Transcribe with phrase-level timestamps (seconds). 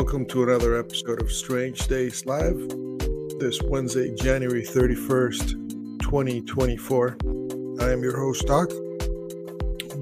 [0.00, 2.56] Welcome to another episode of Strange Days Live.
[3.38, 7.18] This Wednesday, January 31st, 2024.
[7.80, 8.70] I am your host, Doc,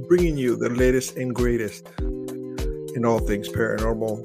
[0.07, 4.23] bringing you the latest and greatest in all things paranormal.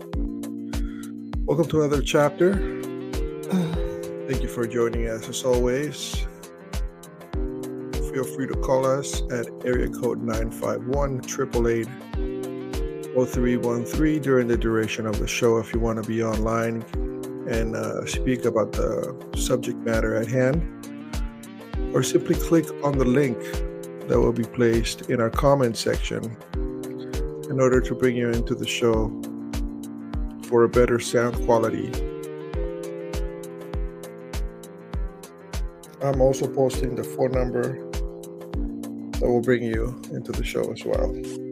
[1.46, 2.54] Welcome to another chapter.
[4.28, 6.24] Thank you for joining us as always.
[8.14, 12.33] Feel free to call us at area code 951 888
[13.14, 16.84] 0313 during the duration of the show if you want to be online
[17.48, 20.62] and uh, speak about the subject matter at hand.
[21.94, 23.38] Or simply click on the link
[24.08, 26.36] that will be placed in our comment section
[27.50, 29.10] in order to bring you into the show
[30.48, 31.92] for a better sound quality.
[36.02, 37.80] I'm also posting the phone number
[39.20, 41.43] that will bring you into the show as well.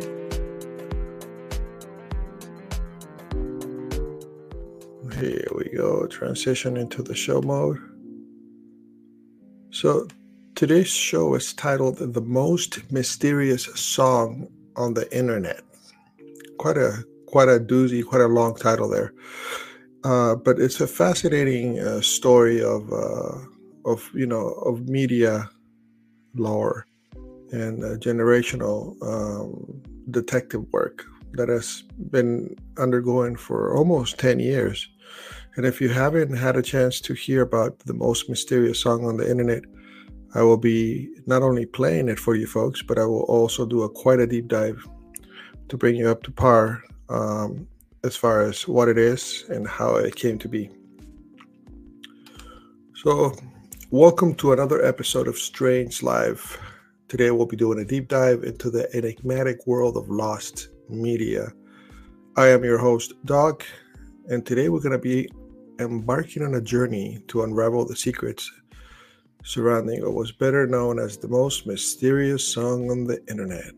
[5.19, 7.79] Here we go, transition into the show mode.
[9.71, 10.07] So,
[10.55, 15.61] today's show is titled The Most Mysterious Song on the Internet.
[16.57, 19.13] Quite a quite a doozy, quite a long title there.
[20.03, 23.37] Uh, but it's a fascinating uh, story of uh,
[23.85, 25.49] of you know of media
[26.35, 26.85] lore
[27.51, 34.89] and uh, generational um, detective work that has been undergoing for almost 10 years.
[35.55, 39.17] And if you haven't had a chance to hear about the most mysterious song on
[39.17, 39.63] the internet
[40.33, 43.83] i will be not only playing it for you folks but i will also do
[43.83, 44.81] a quite a deep dive
[45.67, 47.67] to bring you up to par um,
[48.03, 50.69] as far as what it is and how it came to be.
[52.95, 53.33] So
[53.91, 56.57] Welcome to another episode of Strange Live.
[57.09, 61.51] Today we'll be doing a deep dive into the enigmatic world of lost media.
[62.37, 63.65] I am your host, Doc,
[64.29, 65.29] and today we're going to be
[65.77, 68.49] embarking on a journey to unravel the secrets
[69.43, 73.73] surrounding what was better known as the most mysterious song on the internet.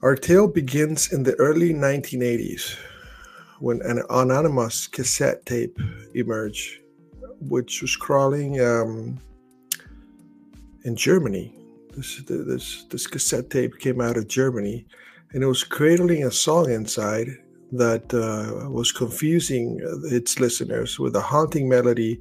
[0.00, 2.78] Our tale begins in the early 1980s
[3.58, 5.78] when an anonymous cassette tape
[6.14, 6.79] emerged
[7.40, 9.18] which was crawling um,
[10.84, 11.54] in Germany.
[11.96, 14.86] This, this this cassette tape came out of Germany,
[15.32, 17.28] and it was cradling a song inside
[17.72, 22.20] that uh, was confusing its listeners with a haunting melody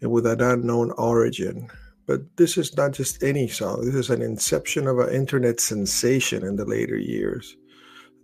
[0.00, 1.68] and with an unknown origin.
[2.06, 3.84] But this is not just any song.
[3.84, 7.57] This is an inception of an internet sensation in the later years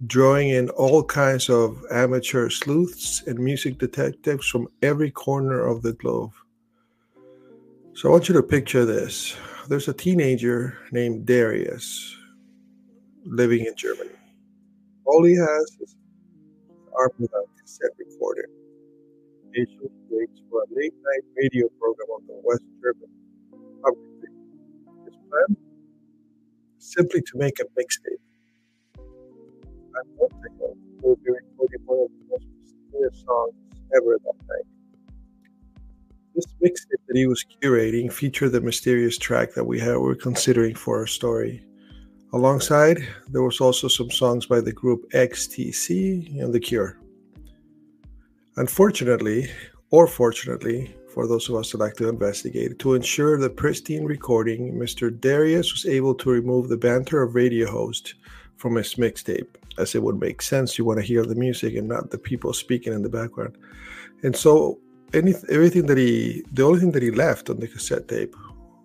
[0.07, 5.93] drawing in all kinds of amateur sleuths and music detectives from every corner of the
[5.93, 6.33] globe.
[7.95, 9.37] So I want you to picture this.
[9.69, 12.17] There's a teenager named Darius
[13.25, 14.11] living in Germany.
[15.05, 15.97] All he has is
[16.99, 18.49] arm with a cassette recorder.
[19.57, 23.09] Waits for a late night radio program on the West German
[23.83, 24.31] public
[25.05, 25.57] His plan?
[26.79, 28.24] Simply to make a mixtape
[29.97, 30.33] at what
[31.03, 33.55] will be recording one of the most mysterious songs
[33.97, 34.67] ever that night.
[36.35, 40.75] This mixtape that he was curating featured the mysterious track that we had, were considering
[40.75, 41.65] for our story.
[42.33, 42.99] Alongside,
[43.29, 46.99] there was also some songs by the group XTC and The Cure.
[48.57, 49.49] Unfortunately,
[49.91, 54.75] or fortunately, for those of us who like to investigate, to ensure the pristine recording,
[54.75, 55.09] Mr.
[55.21, 58.15] Darius was able to remove the banter of radio host
[58.57, 60.79] from his mixtape, as it would make sense.
[60.79, 63.57] You want to hear the music and not the people speaking in the background.
[64.23, 64.81] And so,
[65.13, 68.35] any, everything that he, the only thing that he left on the cassette tape,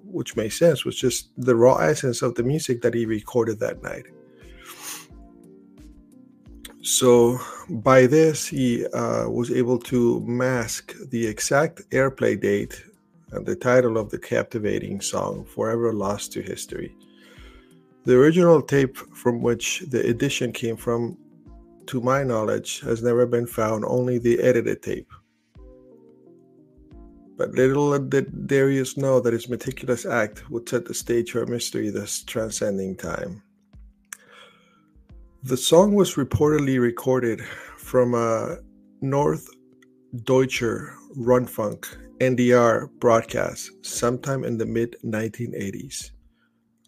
[0.03, 3.81] which made sense, was just the raw essence of the music that he recorded that
[3.81, 4.05] night.
[6.81, 7.39] So
[7.69, 12.83] by this, he uh, was able to mask the exact airplay date
[13.31, 16.95] and the title of the captivating song, Forever Lost to History.
[18.05, 21.17] The original tape from which the edition came from,
[21.87, 25.11] to my knowledge, has never been found, only the edited tape.
[27.37, 31.49] But little did Darius know that his meticulous act would set the stage for a
[31.49, 33.41] mystery thus transcending time.
[35.43, 37.41] The song was reportedly recorded
[37.77, 38.57] from a
[39.01, 39.47] North
[40.23, 41.85] Deutscher Rundfunk
[42.19, 46.11] NDR broadcast sometime in the mid 1980s.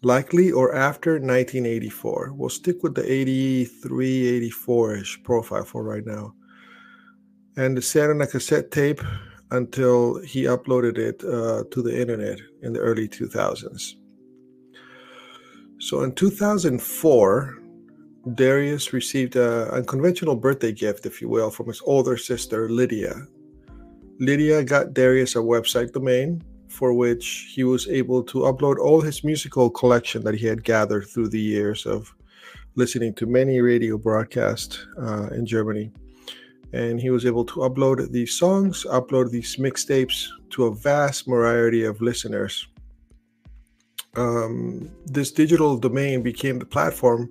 [0.02, 2.32] Likely or after 1984.
[2.34, 6.34] We'll stick with the 83, 84 ish profile for right now.
[7.56, 9.00] And it sat on a cassette tape
[9.52, 13.94] until he uploaded it uh, to the internet in the early 2000s.
[15.78, 17.58] So in 2004,
[18.34, 23.26] Darius received an unconventional birthday gift, if you will, from his older sister, Lydia.
[24.18, 29.22] Lydia got Darius a website domain for which he was able to upload all his
[29.22, 32.14] musical collection that he had gathered through the years of
[32.74, 35.92] listening to many radio broadcasts uh, in Germany.
[36.72, 41.84] And he was able to upload these songs, upload these mixtapes to a vast variety
[41.84, 42.66] of listeners.
[44.16, 47.30] Um, this digital domain became the platform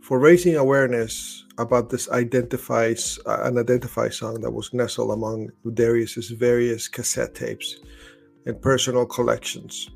[0.00, 6.30] for raising awareness about this identifies uh, an identify song that was nestled among Darius's
[6.30, 7.76] various cassette tapes
[8.46, 9.90] and personal collections.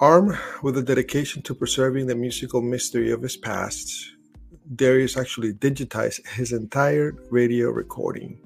[0.00, 4.12] Armed with a dedication to preserving the musical mystery of his past,
[4.74, 8.38] Darius actually digitized his entire radio recording,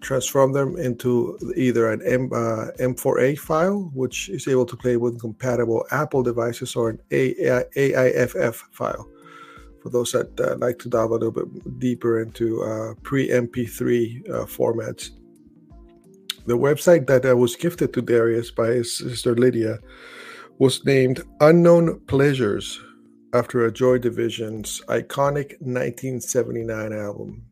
[0.00, 5.20] transformed them into either an M, uh, M4A file, which is able to play with
[5.20, 9.08] compatible Apple devices, or an AIFF file
[9.84, 14.30] for those that uh, like to dive a little bit deeper into uh, pre MP3
[14.30, 15.10] uh, formats.
[16.46, 19.78] The website that uh, was gifted to Darius by his sister Lydia
[20.58, 22.80] was named Unknown Pleasures
[23.32, 27.46] after a Joy Division's iconic 1979 album.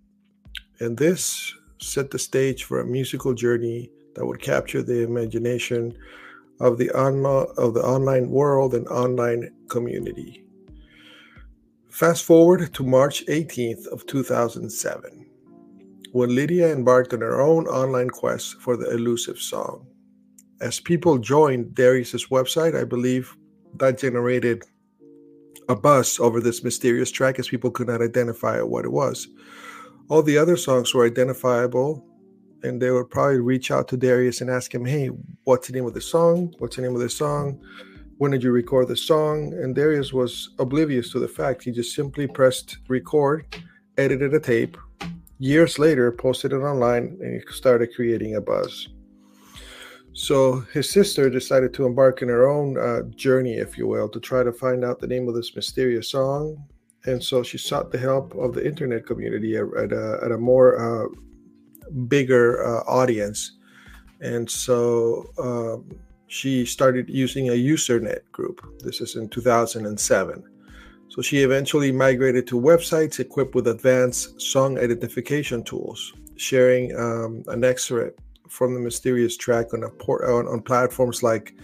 [0.78, 5.96] And this set the stage for a musical journey that would capture the imagination
[6.60, 10.44] of the, of the online world and online community.
[11.88, 15.21] Fast forward to March 18th of 2007,
[16.12, 19.86] when Lydia embarked on her own online quest for the elusive song.
[20.60, 23.36] As people joined Darius's website, I believe
[23.76, 24.62] that generated
[25.68, 29.28] a buzz over this mysterious track as people could not identify what it was.
[30.08, 32.06] All the other songs were identifiable,
[32.62, 35.08] and they would probably reach out to Darius and ask him, Hey,
[35.44, 36.54] what's the name of the song?
[36.58, 37.60] What's the name of the song?
[38.22, 39.52] when did you record the song?
[39.52, 41.64] And Darius was oblivious to the fact.
[41.64, 43.44] He just simply pressed record,
[43.98, 44.76] edited a tape.
[45.42, 48.86] Years later, posted it online, and he started creating a buzz.
[50.12, 54.20] So his sister decided to embark in her own uh, journey, if you will, to
[54.20, 56.62] try to find out the name of this mysterious song.
[57.06, 60.78] And so she sought the help of the internet community at, a, at a more
[60.78, 61.08] uh,
[62.06, 63.58] bigger uh, audience.
[64.20, 68.64] And so um, she started using a Usenet group.
[68.84, 70.44] This is in 2007.
[71.12, 77.64] So she eventually migrated to websites equipped with advanced song identification tools, sharing um, an
[77.64, 81.54] excerpt from the mysterious track on, port, on, on platforms like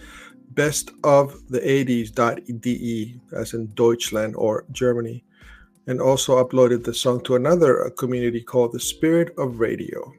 [0.51, 5.23] best of the 80s.de, as in Deutschland or Germany,
[5.87, 10.13] and also uploaded the song to another uh, community called the Spirit of Radio.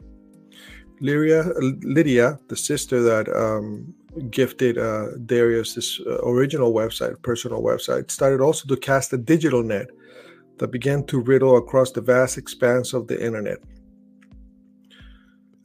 [1.00, 1.52] Lyria,
[1.84, 3.94] Lydia the sister that um,
[4.31, 9.62] gifted uh, Darius this uh, original website, personal website, started also to cast a digital
[9.62, 9.88] net
[10.59, 13.59] that began to riddle across the vast expanse of the internet.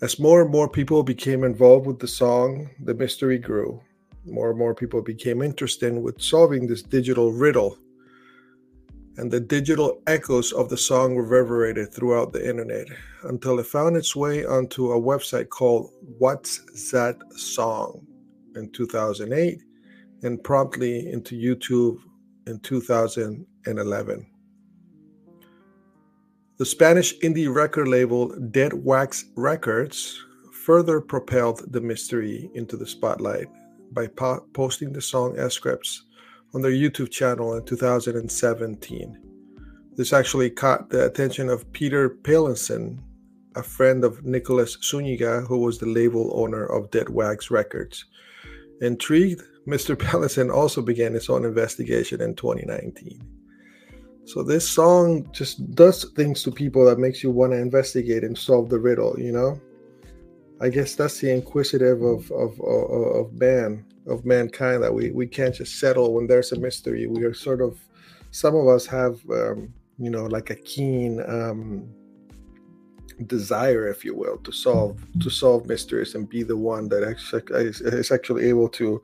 [0.01, 3.81] As more and more people became involved with the song, the mystery grew.
[4.25, 7.77] More and more people became interested in with solving this digital riddle.
[9.17, 12.85] and the digital echoes of the song reverberated throughout the internet
[13.23, 18.05] until it found its way onto a website called What's That Song
[18.55, 19.61] in 2008
[20.23, 21.99] and promptly into YouTube
[22.47, 24.27] in 2011.
[26.57, 33.47] The Spanish indie record label Dead Wax Records further propelled the mystery into the spotlight
[33.91, 36.05] by po- posting the song as scripts
[36.53, 39.21] on their YouTube channel in 2017.
[39.95, 42.99] This actually caught the attention of Peter Palinson,
[43.55, 48.05] a friend of Nicolas Suniga, who was the label owner of Dead Wax Records.
[48.81, 49.97] Intrigued, Mr.
[49.97, 53.21] Palinson also began his own investigation in 2019.
[54.25, 58.37] So this song just does things to people that makes you want to investigate and
[58.37, 59.59] solve the riddle, you know?
[60.61, 65.27] I guess that's the inquisitive of of of, of man of mankind that we we
[65.27, 67.07] can't just settle when there's a mystery.
[67.07, 67.77] We are sort of
[68.31, 71.89] some of us have um, you know like a keen um,
[73.27, 77.67] desire, if you will, to solve to solve mysteries and be the one that actually
[77.67, 79.01] is actually able to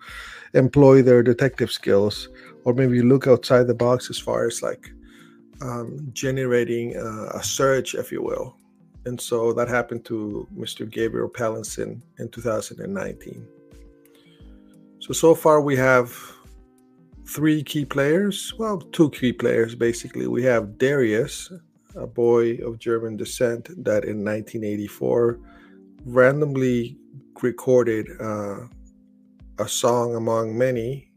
[0.54, 2.30] employ their detective skills,
[2.66, 4.92] or maybe look outside the box as far as like
[5.62, 8.56] um, generating uh, a search, if you will,
[9.06, 10.90] and so that happened to Mr.
[10.90, 13.48] Gabriel Palinson in 2019.
[15.00, 16.16] So, so far we have
[17.26, 18.54] three key players.
[18.58, 20.28] Well, two key players basically.
[20.28, 21.52] We have Darius,
[21.96, 25.40] a boy of German descent that in 1984
[26.06, 26.98] randomly
[27.42, 28.68] recorded uh,
[29.60, 31.12] a song among many.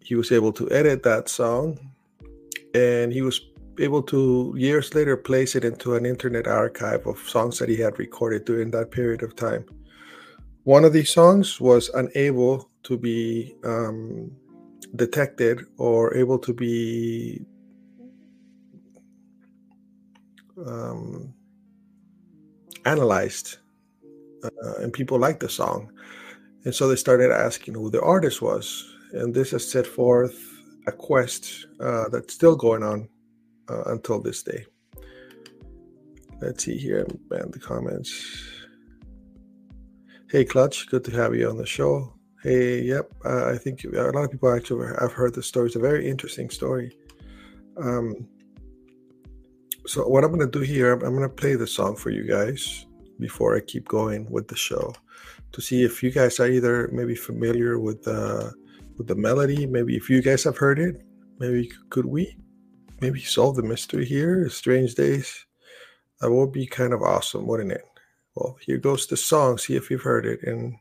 [0.00, 1.78] He was able to edit that song
[2.74, 3.40] and he was
[3.80, 7.98] able to years later place it into an internet archive of songs that he had
[7.98, 9.64] recorded during that period of time.
[10.64, 14.30] One of these songs was unable to be um,
[14.94, 17.44] detected or able to be
[20.64, 21.34] um,
[22.84, 23.58] analyzed,
[24.44, 25.90] uh, and people liked the song,
[26.64, 30.36] and so they started asking who the artist was, and this has set forth
[30.86, 33.08] a quest uh, that's still going on
[33.68, 34.64] uh, until this day.
[36.40, 38.42] Let's see here, man, the comments.
[40.30, 42.12] Hey, Clutch, good to have you on the show.
[42.42, 45.66] Hey, yep, uh, I think a lot of people actually have heard the story.
[45.66, 46.96] It's a very interesting story.
[47.76, 48.28] Um,
[49.86, 52.26] so what I'm going to do here, I'm going to play the song for you
[52.26, 52.86] guys
[53.18, 54.94] before I keep going with the show
[55.52, 58.52] to see if you guys are either maybe familiar with the
[58.98, 59.66] with the melody.
[59.66, 61.02] Maybe if you guys have heard it,
[61.38, 62.36] maybe could we
[63.00, 64.48] maybe solve the mystery here.
[64.48, 65.44] Strange Days.
[66.20, 67.84] That would be kind of awesome, wouldn't it?
[68.34, 69.58] Well, here goes the song.
[69.58, 70.42] See if you've heard it.
[70.42, 70.76] And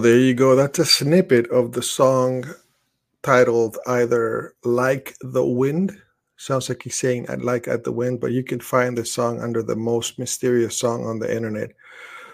[0.00, 0.56] there you go.
[0.56, 2.44] That's a snippet of the song
[3.22, 5.96] titled either Like the Wind.
[6.36, 9.40] Sounds like he's saying I'd like at the wind, but you can find the song
[9.40, 11.72] under the most mysterious song on the internet.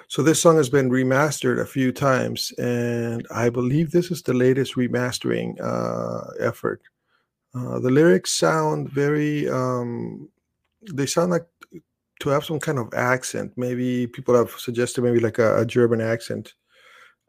[0.09, 4.35] So this song has been remastered a few times, and I believe this is the
[4.35, 6.81] latest remastering uh, effort.
[7.53, 10.29] Uh, the lyrics sound very, um,
[10.93, 11.47] they sound like
[12.21, 13.53] to have some kind of accent.
[13.57, 16.55] Maybe people have suggested maybe like a, a German accent.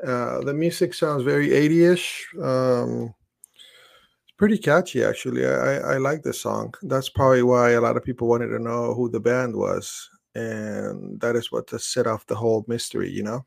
[0.06, 2.24] Uh, the music sounds very 80ish.
[2.44, 3.14] Um,
[4.24, 5.46] it's pretty catchy, actually.
[5.46, 6.74] I, I like this song.
[6.84, 10.10] That's probably why a lot of people wanted to know who the band was.
[10.36, 13.44] And that is what set off the whole mystery, you know,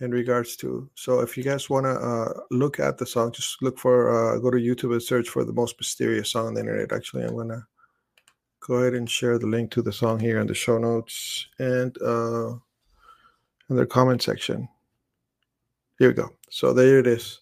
[0.00, 0.90] in regards to.
[0.94, 4.38] So if you guys want to uh, look at the song, just look for, uh,
[4.38, 6.92] go to YouTube and search for the most mysterious song on the internet.
[6.92, 7.66] Actually, I'm to
[8.60, 11.96] go ahead and share the link to the song here in the show notes and
[12.02, 12.50] uh,
[13.70, 14.68] in the comment section.
[15.98, 16.30] Here we go.
[16.50, 17.40] So there it is.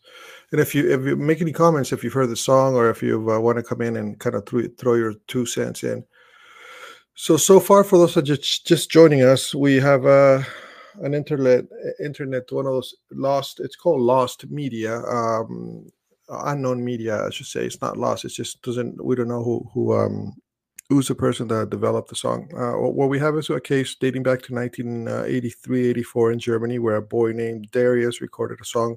[0.53, 3.03] And if you if you make any comments, if you've heard the song or if
[3.03, 6.05] you uh, want to come in and kind of throw, throw your two cents in.
[7.17, 10.43] So so far, for those that just just joining us, we have uh,
[11.03, 11.65] an internet
[11.99, 13.61] internet one of those lost.
[13.61, 15.91] It's called Lost Media, um,
[16.29, 17.65] unknown media, I should say.
[17.65, 18.25] It's not lost.
[18.25, 19.05] It just doesn't.
[19.05, 20.35] We don't know who who um,
[20.95, 22.49] who's the person that developed the song.
[22.57, 26.95] Uh, what we have is a case dating back to 1983 84 in Germany, where
[26.95, 28.97] a boy named Darius recorded a song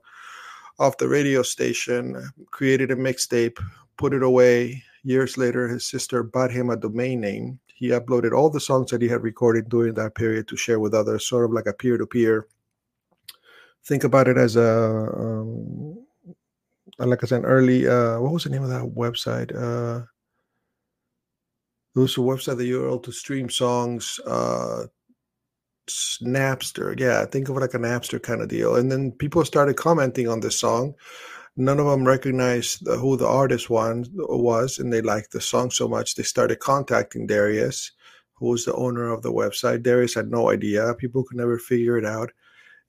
[0.77, 3.57] off the radio station, created a mixtape,
[3.97, 4.83] put it away.
[5.03, 7.59] Years later, his sister bought him a domain name.
[7.73, 10.93] He uploaded all the songs that he had recorded during that period to share with
[10.93, 12.47] others, sort of like a peer to peer.
[13.85, 16.05] Think about it as a, um,
[16.99, 19.49] like as an early, uh, what was the name of that website?
[19.55, 20.05] Uh,
[21.97, 24.85] it was a website that you were able to stream songs uh,
[26.21, 26.99] Napster.
[26.99, 28.75] Yeah, think of it like a Napster kind of deal.
[28.75, 30.93] And then people started commenting on this song.
[31.55, 35.88] None of them recognized who the artist one was, and they liked the song so
[35.88, 37.91] much they started contacting Darius,
[38.36, 39.81] who was the owner of the website.
[39.81, 40.93] Darius had no idea.
[40.93, 42.31] People could never figure it out.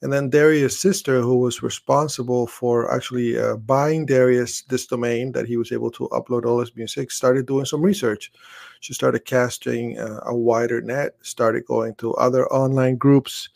[0.01, 5.47] And then Darius' sister, who was responsible for actually uh, buying Darius this domain that
[5.47, 8.31] he was able to upload all his music, started doing some research.
[8.79, 13.49] She started casting uh, a wider net, started going to other online groups,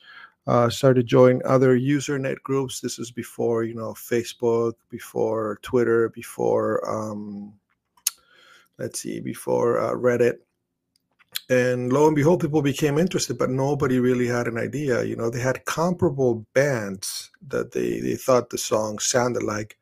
[0.49, 2.81] uh, started joining other Usenet groups.
[2.81, 7.53] This is before, you know, Facebook, before Twitter, before, um,
[8.79, 10.39] let's see, before uh, Reddit
[11.49, 15.31] and lo and behold people became interested but nobody really had an idea you know?
[15.31, 19.77] They had comparable bands that they they thought the song sounded like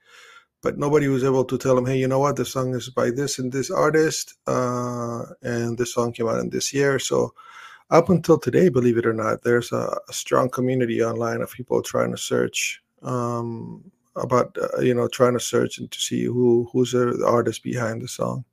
[0.63, 2.37] but nobody was able to tell them hey you know what?
[2.37, 6.51] The song is by this and this artist uh, and this song came out in
[6.51, 6.99] this year.
[6.99, 7.35] So
[7.91, 11.83] up until today believe it or not there's a, a strong community online of people
[11.83, 16.69] trying to search um, about uh, you know trying to search and to see who
[16.73, 18.45] who's the artist behind the song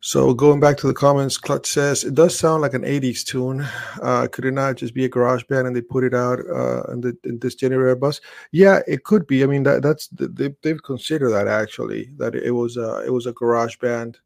[0.00, 3.66] so going back to the comments, Clutch says it does sound like an '80s tune.
[4.00, 6.84] Uh, could it not just be a garage band and they put it out uh,
[6.92, 8.20] in, the, in this January bus?
[8.50, 9.42] Yeah, it could be.
[9.42, 13.26] I mean, that, that's they, they've considered that actually that it was a it was
[13.26, 14.18] a garage band.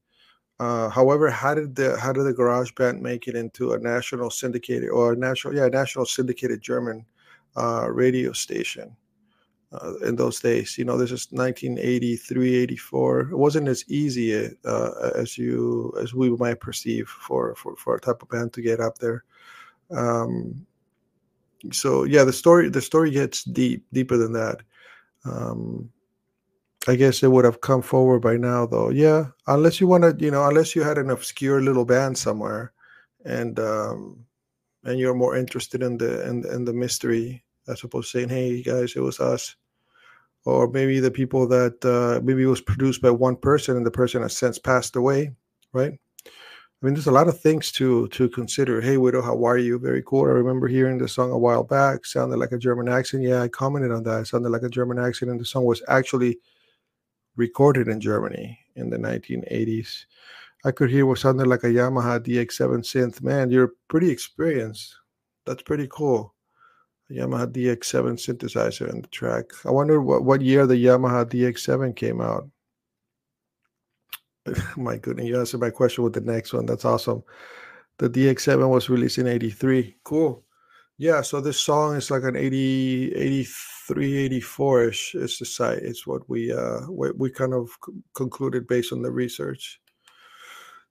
[0.61, 4.31] Uh, however, how did the how did the garage band make it into a national
[4.31, 7.05] syndicated or national yeah national syndicated German
[7.57, 8.97] uh, radio station?
[9.75, 10.79] Uh, in those days.
[10.79, 13.21] You know, this is 1983, 84.
[13.21, 18.01] It wasn't as easy uh, as you as we might perceive for for for a
[18.01, 19.25] type of band to get up there.
[19.91, 20.67] Um,
[21.73, 24.63] so yeah, the story the story gets deep, deeper than that.
[25.25, 25.91] Um,
[26.87, 28.91] I guess it would have come forward by now, though.
[28.91, 32.73] Yeah, unless you wanted, you know, unless you had an obscure little band somewhere,
[33.25, 34.27] and um,
[34.85, 38.63] and you're more interested in the in, in the mystery as opposed to saying, "Hey
[38.63, 39.57] guys, it was us."
[40.45, 43.91] Or maybe the people that uh, maybe it was produced by one person and the
[43.91, 45.33] person has since passed away,
[45.73, 45.99] right?
[46.27, 48.81] I mean, there's a lot of things to to consider.
[48.81, 49.79] Hey, widow, how are you?
[49.79, 50.25] Very cool.
[50.25, 52.05] I remember hearing the song a while back.
[52.05, 53.23] Sounded like a German accent.
[53.23, 54.21] Yeah, I commented on that.
[54.21, 56.39] It sounded like a German accent, and the song was actually
[57.37, 60.05] recorded in Germany in the 1980s.
[60.67, 63.23] I could hear what sounded like a Yamaha DX7 synth.
[63.23, 64.95] Man, you're pretty experienced.
[65.47, 66.34] That's pretty cool.
[67.11, 69.47] Yamaha DX7 synthesizer in the track.
[69.65, 72.49] I wonder what, what year the Yamaha DX7 came out.
[74.77, 76.67] my goodness, you answered my question with the next one.
[76.67, 77.23] That's awesome.
[77.99, 79.97] The DX7 was released in 83.
[80.05, 80.43] Cool.
[80.97, 85.79] Yeah, so this song is like an 80, 83, 84-ish is the site.
[85.79, 87.69] It's what we uh we, we kind of
[88.15, 89.81] concluded based on the research.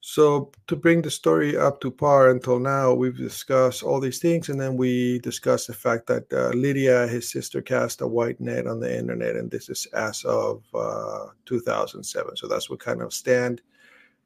[0.06, 4.50] So, to bring the story up to par until now, we've discussed all these things,
[4.50, 8.68] and then we discussed the fact that uh, Lydia, his sister, cast a white net
[8.68, 12.36] on the internet, and this is as of uh, 2007.
[12.36, 13.62] So that's what kind of stand.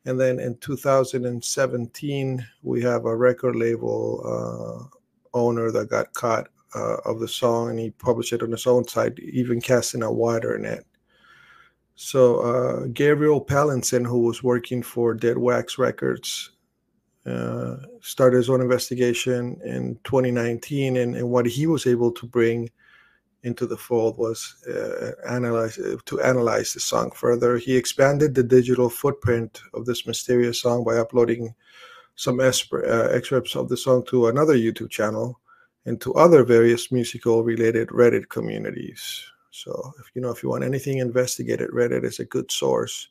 [0.06, 4.98] And then in 2017, we have a record label uh,
[5.38, 8.88] owner that got caught uh, of the song, and he published it on his own
[8.88, 10.86] site, even casting a wider net.
[12.00, 16.52] So uh, Gabriel Palinson, who was working for Dead Wax Records,
[17.26, 22.70] uh, started his own investigation in 2019, and, and, what he was able to bring
[23.42, 27.58] into the fold was uh, analyze uh, to analyze the song further.
[27.58, 31.56] He expanded the digital footprint of this mysterious song by uploading
[32.14, 32.52] some uh,
[33.12, 35.40] excerpts of the song to another YouTube channel
[35.86, 39.26] and to other various musical related Reddit communities.
[39.58, 43.08] So if you know if you want anything investigated, Reddit is a good source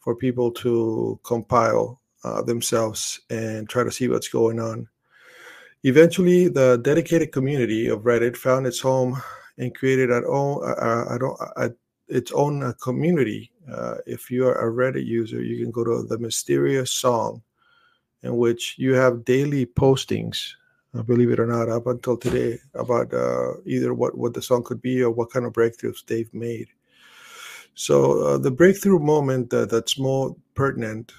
[0.00, 4.88] for people to compile uh, themselves and try to see what's going on.
[5.84, 9.20] Eventually, the dedicated community of Reddit found its home
[9.58, 11.74] and created its own,
[12.08, 13.50] its own uh, community.
[13.70, 17.42] Uh, if you are a Reddit user, you can go to the mysterious song,
[18.22, 20.54] in which you have daily postings.
[20.94, 24.62] Uh, believe it or not, up until today, about uh, either what what the song
[24.62, 26.68] could be or what kind of breakthroughs they've made.
[27.74, 31.12] So the breakthrough moment that's more pertinent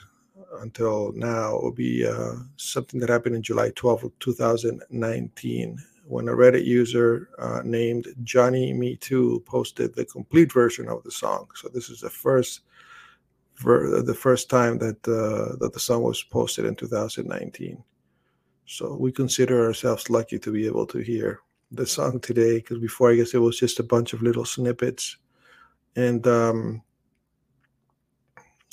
[0.59, 6.31] until now will be uh, something that happened in July 12 of 2019 when a
[6.31, 11.47] Reddit user uh, named Johnny Me Too posted the complete version of the song.
[11.55, 12.61] So this is the first
[13.57, 17.83] ver- the first time that uh, that the song was posted in 2019.
[18.65, 21.39] So we consider ourselves lucky to be able to hear
[21.71, 25.17] the song today because before I guess it was just a bunch of little snippets
[25.95, 26.81] and um,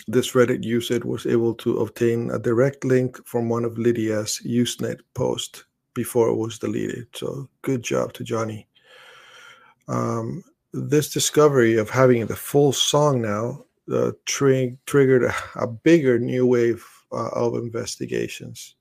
[0.08, 5.00] this Reddit user was able to obtain a direct link from one of Lydia's Usenet
[5.14, 7.06] posts before it was deleted.
[7.14, 8.66] So good job to Johnny.
[9.88, 16.18] Um, this discovery of having the full song now uh, tri- triggered a, a, bigger
[16.18, 18.76] new wave uh, of investigations.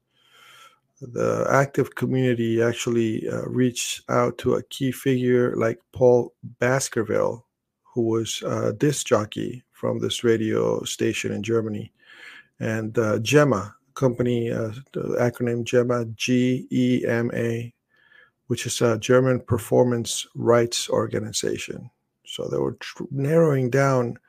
[1.01, 7.45] The active community actually uh, reached out to a key figure like Paul Baskerville,
[7.93, 11.91] who was a disc jockey from this radio station in Germany.
[12.59, 17.73] And uh, GEMA, company, uh, the acronym GEMA, G E M A,
[18.47, 21.89] which is a German performance rights organization.
[22.25, 24.19] So they were tr- narrowing down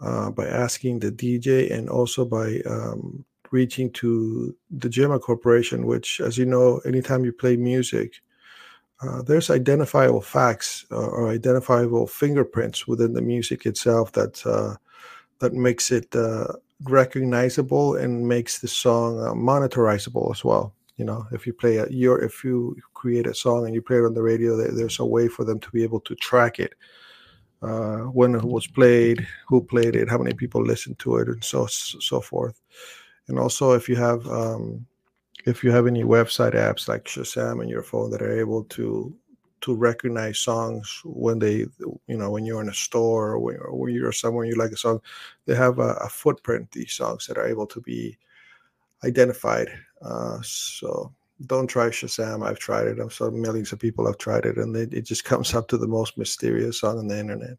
[0.00, 6.20] uh, by asking the DJ and also by um, reaching to the GEMA Corporation, which,
[6.20, 8.20] as you know, anytime you play music,
[9.02, 14.74] uh, there's identifiable facts uh, or identifiable fingerprints within the music itself that uh,
[15.38, 16.46] that makes it uh,
[16.84, 20.74] recognizable and makes the song uh, monetizable as well.
[20.96, 23.96] You know, if you play a, your if you create a song and you play
[23.96, 26.58] it on the radio, there, there's a way for them to be able to track
[26.58, 26.74] it.
[27.62, 31.44] Uh, when it was played, who played it, how many people listened to it, and
[31.44, 32.60] so so forth.
[33.30, 34.84] And also, if you have um,
[35.46, 39.14] if you have any website apps like Shazam in your phone that are able to
[39.60, 41.58] to recognize songs when they
[42.08, 44.72] you know when you're in a store or when, or when you're somewhere you like
[44.72, 45.00] a song
[45.46, 48.18] they have a, a, footprint these songs that are able to be
[49.04, 49.68] identified.
[50.02, 51.12] Uh, so
[51.46, 52.44] don't try shazam.
[52.44, 52.98] I've tried it.
[52.98, 55.78] I'm so millions of people have tried it and it, it just comes up to
[55.78, 57.58] the most mysterious song on the internet.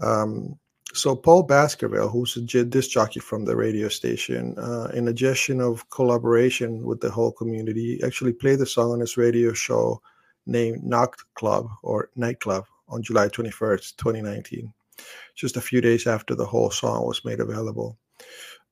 [0.00, 0.58] Um,
[0.92, 5.62] so Paul Baskerville, who's a disc jockey from the radio station, uh, in a gesture
[5.62, 10.02] of collaboration with the whole community, actually played the song on his radio show
[10.46, 14.72] named Knocked Club or Nightclub on July 21st, 2019,
[15.34, 17.96] just a few days after the whole song was made available.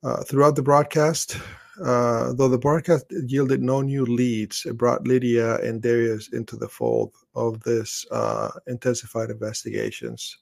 [0.03, 1.37] Uh, throughout the broadcast,
[1.83, 6.69] uh, though the broadcast yielded no new leads, it brought Lydia and Darius into the
[6.69, 10.37] fold of this uh, intensified investigations.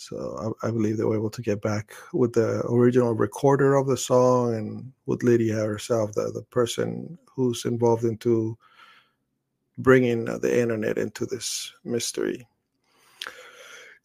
[0.00, 3.86] So I, I, believe they were able to get back with the original recorder of
[3.86, 8.56] the song and with Lydia herself, the, the person who's involved into
[9.76, 12.48] bringing the internet into this mystery.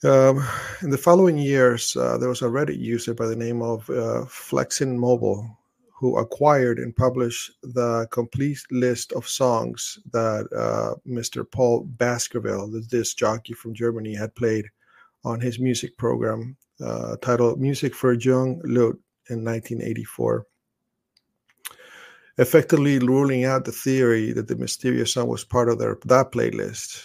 [0.04, 0.46] Um,
[0.82, 4.26] in the following years, uh, there was a Reddit user by the name of uh,
[4.28, 5.50] Flexin Mobile
[5.94, 11.50] who acquired and published the complete list of songs that uh, Mr.
[11.50, 14.70] Paul Baskerville, the disc jockey from Germany, had played
[15.26, 20.46] on his music program uh, titled Music for Jung Leute in 1984
[22.38, 27.02] effectively ruling out the theory that the mysterious song was part of their that playlist.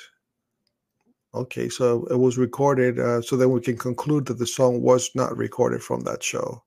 [1.32, 5.10] Okay, so it was recorded, uh, so then we can conclude that the song was
[5.14, 6.64] not recorded from that show.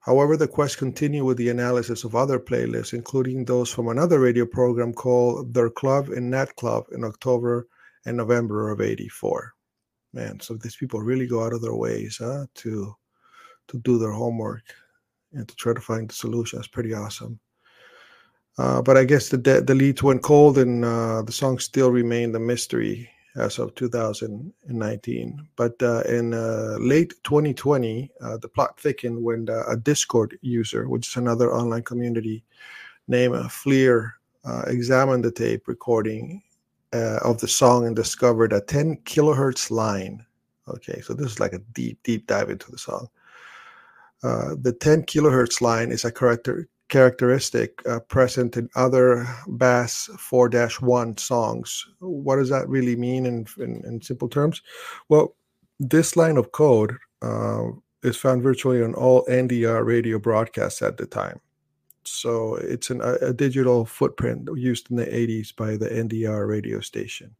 [0.00, 4.44] However, the quest continued with the analysis of other playlists, including those from another radio
[4.44, 7.68] program called Their Club and Nat Club in October
[8.04, 9.54] and November of '84.
[10.12, 12.94] Man, so these people really go out of their ways huh, to
[13.68, 14.64] to do their homework
[15.32, 16.58] and to try to find the solution.
[16.58, 17.38] That's pretty awesome.
[18.58, 21.90] Uh, but I guess the de- the leads went cold, and uh, the song still
[21.90, 25.48] remained a mystery as of 2019.
[25.56, 30.86] But uh, in uh, late 2020, uh, the plot thickened when uh, a Discord user,
[30.88, 32.44] which is another online community,
[33.08, 34.14] named Fleer,
[34.66, 36.42] examined the tape recording
[36.92, 40.24] uh, of the song and discovered a 10 kilohertz line.
[40.68, 43.08] Okay, so this is like a deep, deep dive into the song.
[44.22, 50.50] Uh, the 10 kilohertz line is a character, characteristic uh, present in other Bass 4
[50.80, 51.86] 1 songs.
[51.98, 54.62] What does that really mean in, in, in, simple terms?
[55.08, 55.34] Well,
[55.80, 57.68] this line of code uh,
[58.02, 61.40] is found virtually on all NDR radio broadcasts at the time.
[62.04, 67.34] So it's an, a, digital footprint used in the 80s by the NDR radio station,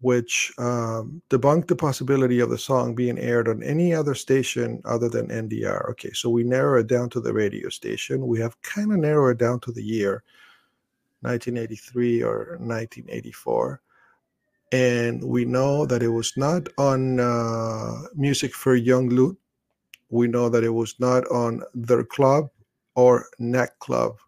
[0.00, 5.08] which um, debunked the possibility of the song being aired on any other station other
[5.08, 5.90] than NDR.
[5.90, 8.26] Okay, so we narrow it down to the radio station.
[8.26, 10.22] We have kind of narrowed it down to the year
[11.20, 13.80] 1983 or 1984.
[14.72, 19.38] And we know that it was not on uh, Music for Young Lute.
[20.08, 22.50] We know that it was not on their club
[22.96, 24.18] or Neck Club.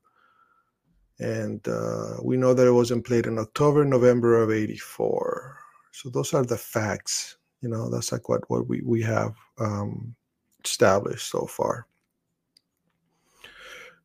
[1.19, 5.59] And uh, we know that it wasn't played in October, November of 84.
[5.91, 7.39] So those are the facts.
[7.61, 10.15] You know, that's like what, what we, we have um,
[10.65, 11.89] established so far.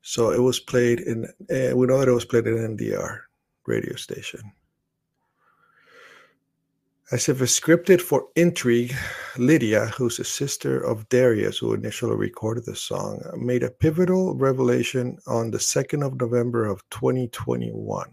[0.02, 3.19] So it was played in, uh, we know that it was played in NDR
[3.67, 4.41] radio station.
[7.12, 8.96] As if it's scripted for intrigue,
[9.38, 15.18] Lydia, who's a sister of Darius, who initially recorded the song, made a pivotal revelation
[15.28, 18.10] on the 2nd of November of 2021.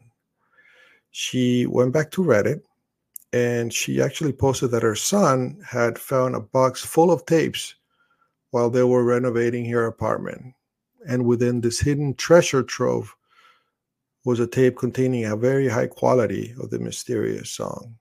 [1.12, 2.62] She went back to Reddit
[3.32, 7.76] and she actually posted that her son had found a box full of tapes
[8.50, 10.52] while they were renovating her apartment.
[11.08, 13.14] And within this hidden treasure trove
[14.24, 17.96] was a tape containing a very high quality of the mysterious song.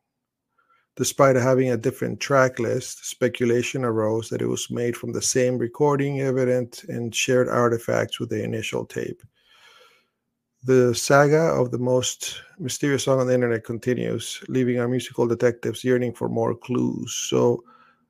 [1.00, 5.58] Despite having a different track list, speculation arose that it was made from the same
[5.58, 9.24] recording evident and shared artifacts with the initial tape.
[10.66, 15.86] The saga of the most mysterious song on the internet continues, leaving our musical detectives
[15.86, 17.14] yearning for more clues.
[17.30, 17.64] So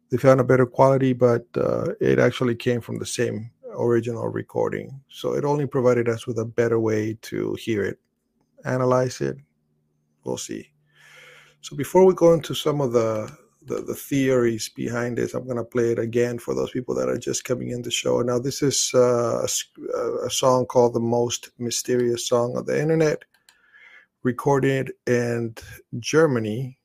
[0.09, 4.99] they found a better quality, but uh, it actually came from the same original recording.
[5.09, 7.99] So it only provided us with a better way to hear it,
[8.65, 9.37] analyze it.
[10.23, 10.71] We'll see.
[11.61, 13.29] So before we go into some of the
[13.61, 17.09] the, the theories behind this, I'm going to play it again for those people that
[17.09, 18.21] are just coming in the show.
[18.21, 19.47] Now, this is uh, a,
[20.25, 23.25] a, song called "The Most Mysterious Song of the Internet,"
[24.23, 25.55] recorded in
[25.99, 26.79] Germany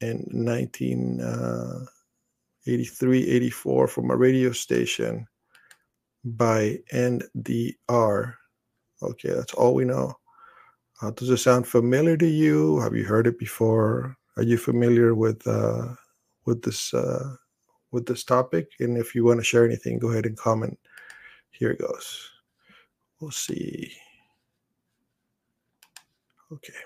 [0.00, 1.86] in 1983,
[3.20, 5.26] uh, 84 from a radio station
[6.24, 8.34] by NDR.
[9.02, 10.16] Okay, that's all we know.
[11.02, 12.80] Uh, does it sound familiar to you?
[12.80, 14.16] Have you heard it before?
[14.36, 15.94] Are you familiar with uh,
[16.46, 17.36] with this uh,
[17.90, 18.70] with this topic?
[18.80, 20.78] And if you want to share anything, go ahead and comment.
[21.50, 22.30] Here it goes.
[23.20, 23.92] We'll see.
[26.52, 26.85] Okay.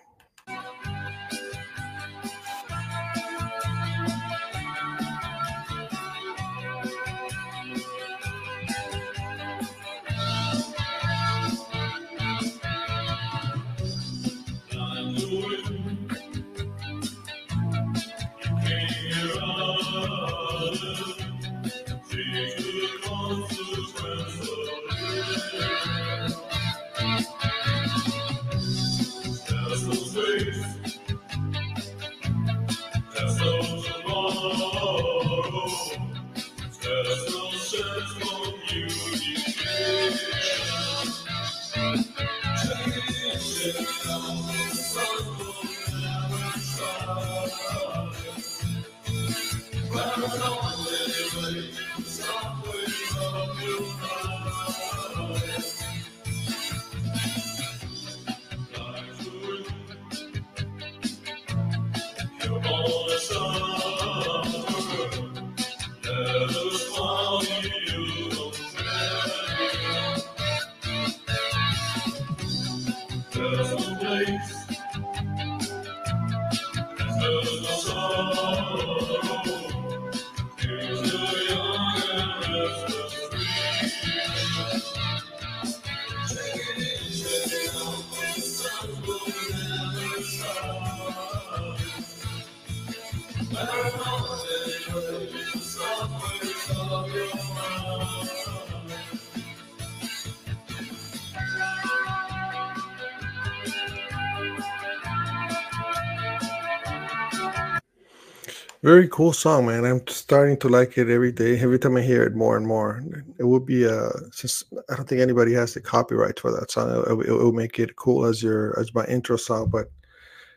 [108.91, 109.85] Very cool song, man.
[109.85, 111.57] I'm starting to like it every day.
[111.61, 113.01] Every time I hear it more and more,
[113.39, 116.91] it would be uh since I don't think anybody has the copyright for that song.
[116.91, 119.93] It, it, it will make it cool as your as my intro song, but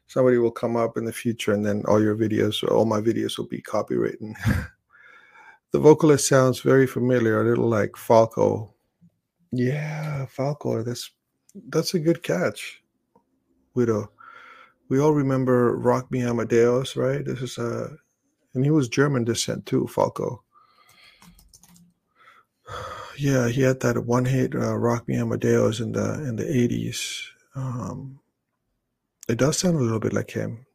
[0.08, 3.38] somebody will come up in the future and then all your videos all my videos
[3.38, 4.34] will be copywritten
[5.72, 8.74] the vocalist sounds very familiar a little like falco
[9.52, 11.12] yeah falco that's
[11.70, 12.82] that's a good catch
[13.76, 14.12] widow
[14.90, 17.96] we all remember rock me amadeus right this is a
[18.54, 20.42] and he was german descent too falco
[23.18, 27.22] yeah he had that one hit uh, rock me amadeus in the in the 80s
[27.56, 28.20] um
[29.28, 30.66] it does sound a little bit like him.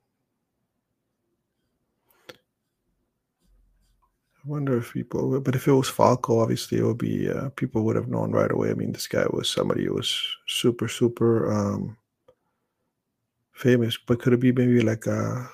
[4.44, 7.82] I wonder if people, but if it was Falco, obviously it would be uh, people
[7.82, 8.70] would have known right away.
[8.70, 11.98] I mean, this guy was somebody who was super, super um,
[13.52, 13.98] famous.
[13.98, 15.50] But could it be maybe like a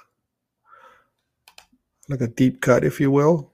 [2.08, 3.50] like a deep cut, if you will,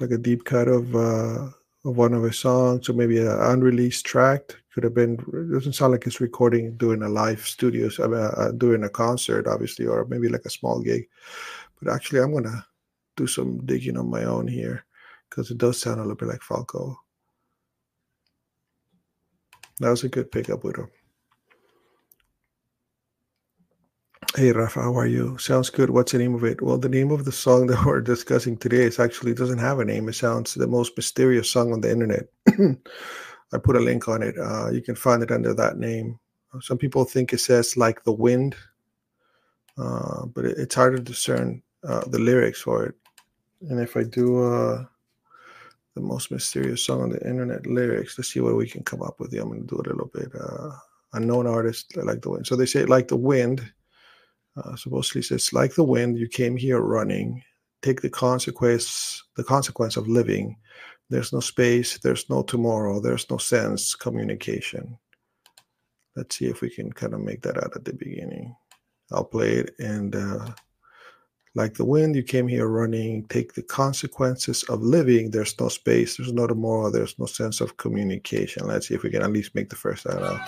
[0.00, 1.48] like a deep cut of uh,
[1.84, 4.56] of one of his songs, or maybe an unreleased track?
[4.72, 5.16] could have been
[5.52, 9.86] doesn't sound like it's recording doing a live studio uh, uh, doing a concert obviously
[9.86, 11.08] or maybe like a small gig.
[11.80, 12.64] But actually i'm gonna
[13.16, 14.84] do some digging on my own here
[15.28, 16.98] because it does sound a little bit like falco.
[19.80, 20.88] That was a good pickup with him
[24.34, 25.36] Hey Rafa, how are you?
[25.36, 25.90] Sounds good.
[25.90, 26.62] What's the name of it?
[26.62, 29.84] Well, the name of the song that we're discussing today is actually doesn't have a
[29.84, 30.08] name.
[30.08, 32.28] It sounds the most mysterious song on the internet.
[32.48, 34.38] I put a link on it.
[34.38, 36.18] Uh, you can find it under that name.
[36.62, 38.56] Some people think it says like the wind,
[39.76, 42.94] uh, but it, it's hard to discern uh, the lyrics for it.
[43.68, 44.84] And if I do uh,
[45.94, 49.20] the most mysterious song on the internet lyrics, let's see what we can come up
[49.20, 49.34] with.
[49.34, 50.32] I'm going to do it a little bit.
[50.34, 50.70] Uh,
[51.12, 52.46] unknown artist I like the wind.
[52.46, 53.70] So they say like the wind.
[54.56, 56.18] Uh, supposedly says like the wind.
[56.18, 57.42] You came here running.
[57.80, 59.22] Take the consequence.
[59.36, 60.56] The consequence of living
[61.12, 64.96] there's no space, there's no tomorrow, there's no sense communication.
[66.16, 68.56] Let's see if we can kind of make that out at the beginning.
[69.12, 70.48] I'll play it and uh,
[71.54, 75.30] like the wind, you came here running, take the consequences of living.
[75.30, 78.66] There's no space, there's no tomorrow, there's no sense of communication.
[78.66, 80.40] Let's see if we can at least make the first out.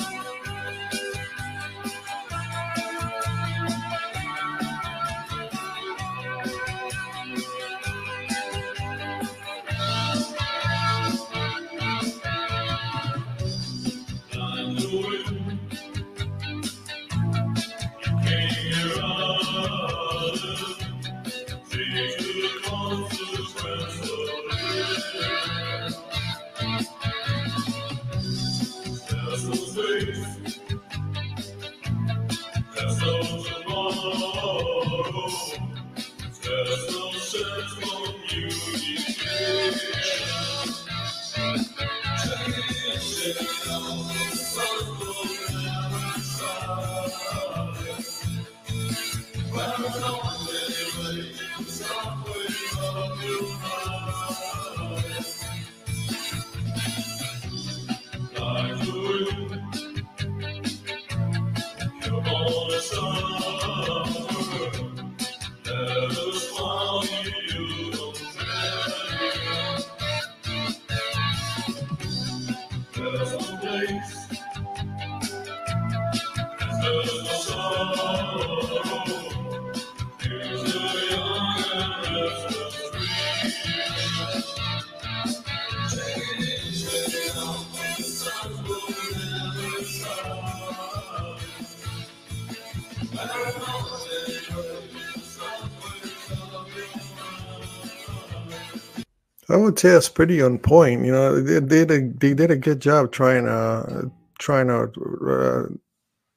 [99.65, 101.05] Would say it's pretty on point.
[101.05, 104.93] You know, they, did a they did a good job trying to trying to
[105.29, 105.75] uh,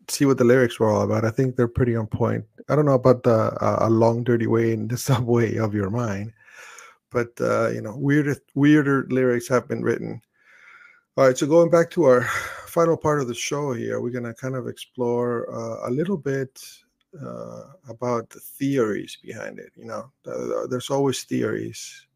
[0.10, 1.26] see what the lyrics were all about.
[1.26, 2.46] I think they're pretty on point.
[2.70, 5.90] I don't know about the uh, a long dirty way in the subway of your
[5.90, 6.34] mind,
[7.12, 10.22] but uh, you know, weirder weirder lyrics have been written.
[11.18, 12.22] All right, so going back to our
[12.68, 16.62] final part of the show here, we're gonna kind of explore uh, a little bit
[17.22, 19.72] uh, about the theories behind it.
[19.76, 20.12] You know,
[20.70, 22.07] there's always theories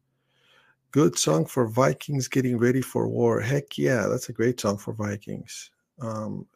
[0.92, 3.40] Good song for Vikings getting ready for war.
[3.40, 5.70] Heck yeah, that's a great song for Vikings.
[6.02, 6.46] Um,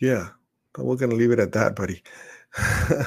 [0.00, 0.28] yeah,
[0.72, 2.02] but we're gonna leave it at that, buddy.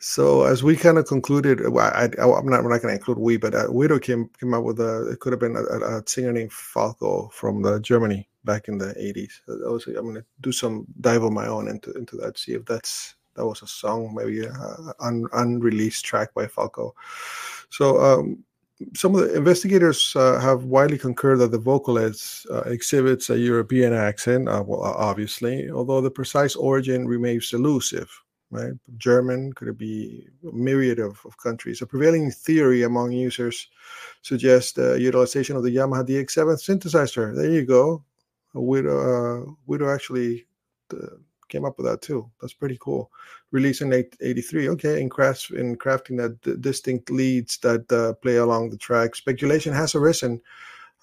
[0.00, 3.68] so as we kind of concluded, I, am not, not to include we, but uh,
[3.70, 5.08] Widow came came up with a.
[5.12, 8.92] It could have been a, a, singer named Falco from the Germany back in the
[9.00, 9.40] 80s.
[9.48, 12.66] I was, I'm to do some dive on my own into into that, see if
[12.66, 16.94] that's that was a song, maybe an un, unreleased track by Falco.
[17.70, 18.44] So um,
[18.94, 23.94] some of the investigators uh, have widely concurred that the vocalist uh, exhibits a European
[23.94, 28.10] accent, uh, well, obviously, although the precise origin remains elusive.
[28.52, 31.82] Right, German could it be a myriad of, of countries?
[31.82, 33.68] A prevailing theory among users
[34.22, 37.32] suggests utilization of the Yamaha DX7 synthesizer.
[37.32, 38.02] There you go.
[38.52, 40.46] Widow, uh, Widow actually
[41.50, 42.30] came up with that too.
[42.40, 43.10] That's pretty cool.
[43.50, 44.68] Released in 83.
[44.70, 49.14] Okay, in, craft, in crafting that d- distinct leads that uh, play along the track.
[49.14, 50.40] Speculation has arisen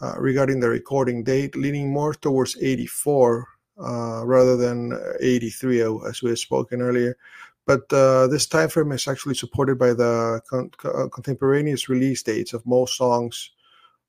[0.01, 3.47] uh, regarding the recording date, leaning more towards 84
[3.79, 7.17] uh, rather than 83, uh, as we had spoken earlier.
[7.65, 12.53] But uh, this time frame is actually supported by the con- uh, contemporaneous release dates
[12.53, 13.51] of most songs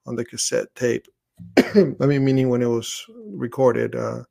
[0.07, 1.07] on the cassette tape.
[1.57, 3.95] I mean, meaning when it was recorded.
[3.95, 4.23] Uh,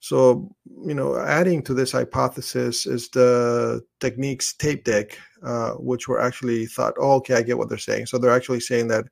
[0.00, 6.20] so, you know, adding to this hypothesis is the Technics tape deck, uh, which were
[6.20, 8.06] actually thought, oh, okay, I get what they're saying.
[8.06, 9.06] So they're actually saying that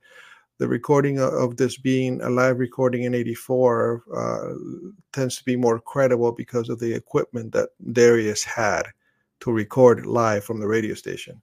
[0.58, 4.54] the recording of this being a live recording in 84 uh,
[5.12, 8.84] tends to be more credible because of the equipment that Darius had
[9.40, 11.42] to record live from the radio station.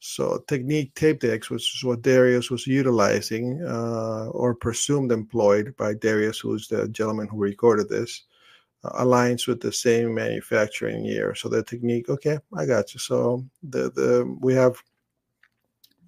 [0.00, 5.92] So Technics tape decks, which is what Darius was utilizing uh, or presumed employed by
[5.94, 8.22] Darius, who's the gentleman who recorded this,
[8.84, 11.34] aligns with the same manufacturing year.
[11.34, 13.00] So the Technics, okay, I got you.
[13.00, 14.82] So the the we have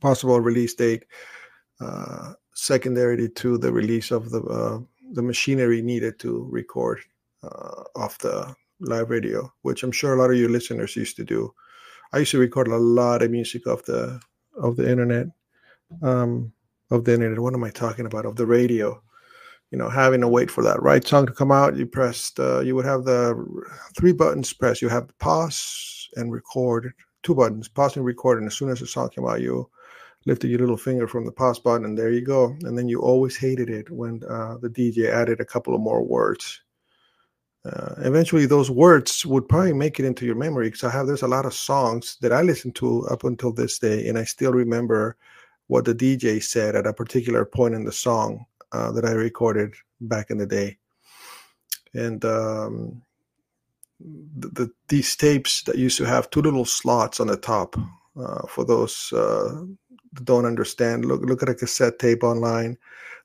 [0.01, 1.05] possible release date
[1.81, 4.81] uh, secondary to the release of the uh,
[5.12, 7.01] the machinery needed to record
[7.43, 11.25] uh, off the live radio, which I'm sure a lot of your listeners used to
[11.25, 11.53] do.
[12.12, 14.20] I used to record a lot of music off the
[14.57, 15.27] of the internet,
[16.03, 16.53] um,
[16.91, 17.39] of the internet.
[17.39, 18.27] What am I talking about?
[18.27, 19.03] Of the radio.
[19.73, 21.77] You know, having to wait for that right song to come out.
[21.77, 22.39] You pressed.
[22.39, 23.35] Uh, you would have the
[23.99, 24.83] three buttons pressed.
[24.83, 26.93] You have pause and record.
[27.25, 28.39] Two buttons, pause and record.
[28.39, 29.68] And as soon as the song came out, you
[30.27, 32.57] lifted your little finger from the pause button, and there you go.
[32.62, 36.05] And then you always hated it when uh, the DJ added a couple of more
[36.05, 36.62] words
[37.64, 41.23] uh, eventually those words would probably make it into your memory because I have there's
[41.23, 44.53] a lot of songs that I listen to up until this day, and I still
[44.53, 45.16] remember
[45.68, 49.75] what the DJ said at a particular point in the song uh, that I recorded
[50.01, 50.79] back in the day.
[51.95, 53.03] And um,
[54.01, 57.77] the, the, these tapes that used to have two little slots on the top
[58.18, 59.64] uh, for those uh,
[60.14, 61.05] that don't understand.
[61.05, 62.79] Look look at a cassette tape online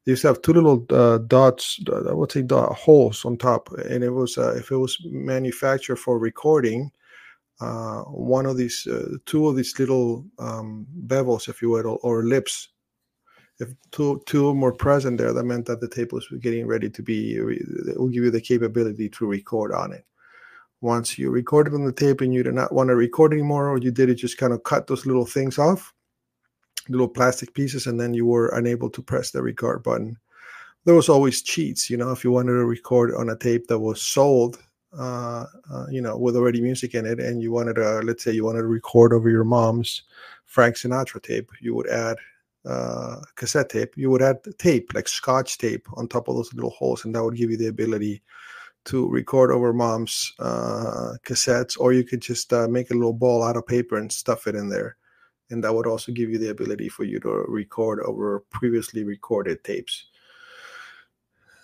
[0.07, 3.67] they used to have two little uh, dots, I would say dot, holes on top,
[3.73, 6.91] and it was uh, if it was manufactured for recording,
[7.59, 11.99] uh, one of these, uh, two of these little um, bevels, if you will, or,
[12.03, 12.69] or lips.
[13.59, 17.01] If two two were present there, that meant that the tape was getting ready to
[17.01, 17.35] be.
[17.35, 20.05] It will give you the capability to record on it.
[20.81, 23.79] Once you recorded on the tape and you did not want to record anymore, or
[23.79, 25.91] you did it just kind of cut those little things off,
[26.87, 30.15] little plastic pieces, and then you were unable to press the record button.
[30.85, 33.79] There was always cheats, you know, if you wanted to record on a tape that
[33.79, 34.59] was sold,
[34.97, 38.31] uh, uh, you know, with already music in it, and you wanted to, let's say,
[38.31, 40.03] you wanted to record over your mom's
[40.45, 42.17] Frank Sinatra tape, you would add
[42.67, 46.71] uh, cassette tape, you would add tape like Scotch tape on top of those little
[46.71, 48.21] holes, and that would give you the ability
[48.85, 53.43] to record over mom's uh, cassettes, or you could just uh, make a little ball
[53.43, 54.97] out of paper and stuff it in there
[55.49, 59.63] and that would also give you the ability for you to record over previously recorded
[59.63, 60.05] tapes.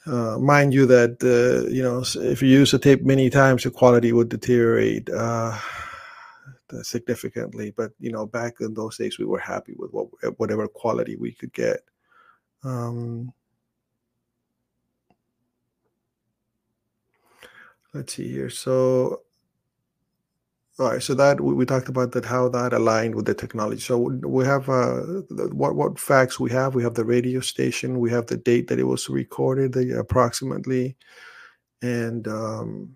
[0.06, 3.72] Uh, mind you that uh, you know if you use a tape many times, the
[3.72, 5.10] quality would deteriorate
[6.82, 7.72] significantly.
[7.72, 10.08] But you know, back in those days, we were happy with what,
[10.40, 11.82] whatever quality we could get.
[12.64, 13.34] Um,
[17.94, 18.50] let's see here.
[18.50, 19.22] So
[20.80, 23.80] all right, so that we, we talked about that how that aligned with the technology.
[23.80, 25.02] So we have uh,
[25.52, 26.74] what what facts we have.
[26.74, 28.00] We have the radio station.
[28.00, 30.96] We have the date that it was recorded, the, approximately,
[31.84, 32.96] and um,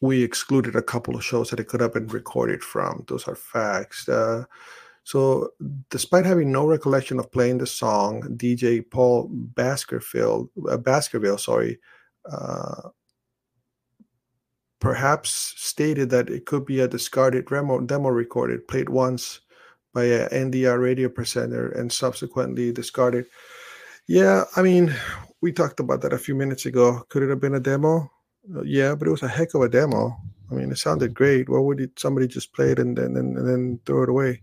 [0.00, 3.04] we excluded a couple of shows that it could have been recorded from.
[3.08, 4.08] Those are facts.
[4.08, 4.44] Uh,
[5.04, 5.50] so,
[5.90, 11.78] despite having no recollection of playing the song, DJ Paul Baskerville, uh, Baskerville, sorry,
[12.30, 12.88] uh,
[14.80, 19.40] perhaps stated that it could be a discarded demo, demo recorded, played once
[19.92, 23.26] by an NDR radio presenter and subsequently discarded.
[24.06, 24.94] Yeah, I mean,
[25.40, 27.04] we talked about that a few minutes ago.
[27.08, 28.10] Could it have been a demo?
[28.54, 30.16] Uh, yeah, but it was a heck of a demo.
[30.50, 31.48] I mean, it sounded great.
[31.48, 34.42] Why would it, somebody just play it and then and, and then throw it away?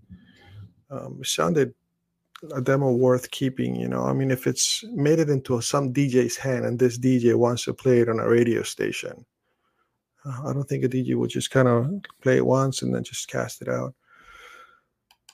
[0.89, 1.73] Um, it sounded
[2.53, 3.75] a demo worth keeping.
[3.75, 7.35] You know, I mean, if it's made it into some DJ's hand and this DJ
[7.35, 9.25] wants to play it on a radio station,
[10.25, 11.89] I don't think a DJ would just kind of
[12.21, 13.93] play it once and then just cast it out.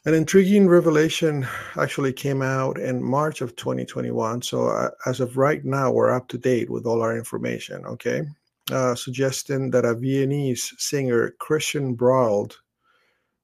[0.06, 1.46] An intriguing revelation
[1.76, 4.42] actually came out in March of 2021.
[4.42, 8.26] So, uh, as of right now, we're up to date with all our information, okay?
[8.72, 12.54] Uh, suggesting that a Viennese singer, Christian Brandl,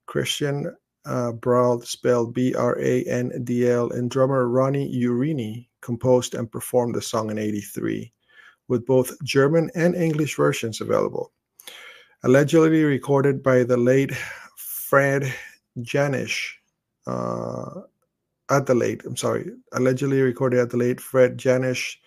[0.05, 1.31] Christian uh,
[1.83, 7.01] spelled B R A N D L, and drummer Ronnie Urini composed and performed the
[7.01, 8.11] song in 83,
[8.67, 11.31] with both German and English versions available.
[12.23, 14.13] Allegedly recorded by the late
[14.55, 15.33] Fred
[15.79, 16.53] Janisch,
[17.07, 17.81] uh,
[18.49, 21.97] at the late, I'm sorry, allegedly recorded at the late Fred Janisch.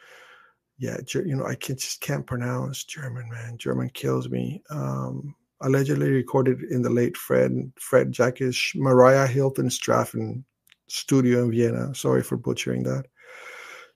[0.79, 3.57] Yeah, you know, I can, just can't pronounce German, man.
[3.57, 4.63] German kills me.
[4.71, 10.45] Um, allegedly recorded in the late Fred Fred Jackish Mariah Hilton Straffen
[10.89, 11.95] studio in Vienna.
[11.95, 13.07] Sorry for butchering that.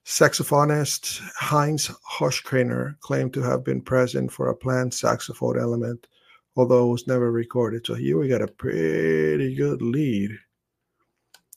[0.03, 6.07] Saxophonist Heinz Hoschkreiner claimed to have been present for a planned saxophone element
[6.55, 7.85] although it was never recorded.
[7.85, 10.31] So here we got a pretty good lead.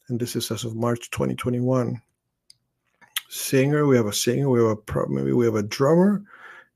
[0.09, 2.01] And this is as of March 2021.
[3.35, 6.23] Singer, we have a singer, we have a maybe we have a drummer,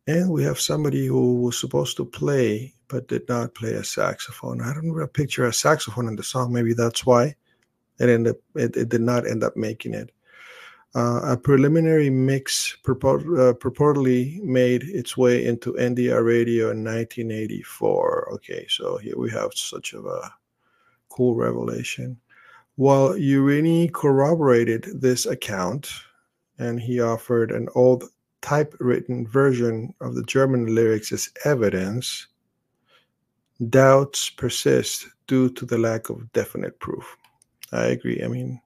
[0.09, 4.61] and we have somebody who was supposed to play but did not play a saxophone.
[4.61, 6.53] I don't really picture a saxophone in the song.
[6.53, 7.37] Maybe that's why
[8.01, 8.35] it ended.
[8.57, 10.11] It, it did not end up making it.
[10.97, 18.33] Uh, a preliminary mix purport, uh, purportedly made its way into NDR radio in 1984.
[18.35, 20.35] Okay, so here we have such of a
[21.09, 22.19] cool revelation.
[22.75, 25.93] While Urini corroborated this account,
[26.59, 28.05] and he offered an old
[28.41, 32.27] typewritten version of the German lyrics as evidence,
[33.69, 37.17] doubts persist due to the lack of definite proof.
[37.73, 38.23] I agree.
[38.23, 38.61] I mean,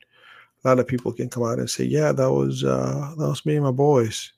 [0.64, 3.44] a lot of people can come out and say, "Yeah, that was uh, that was
[3.44, 4.32] me and my boys.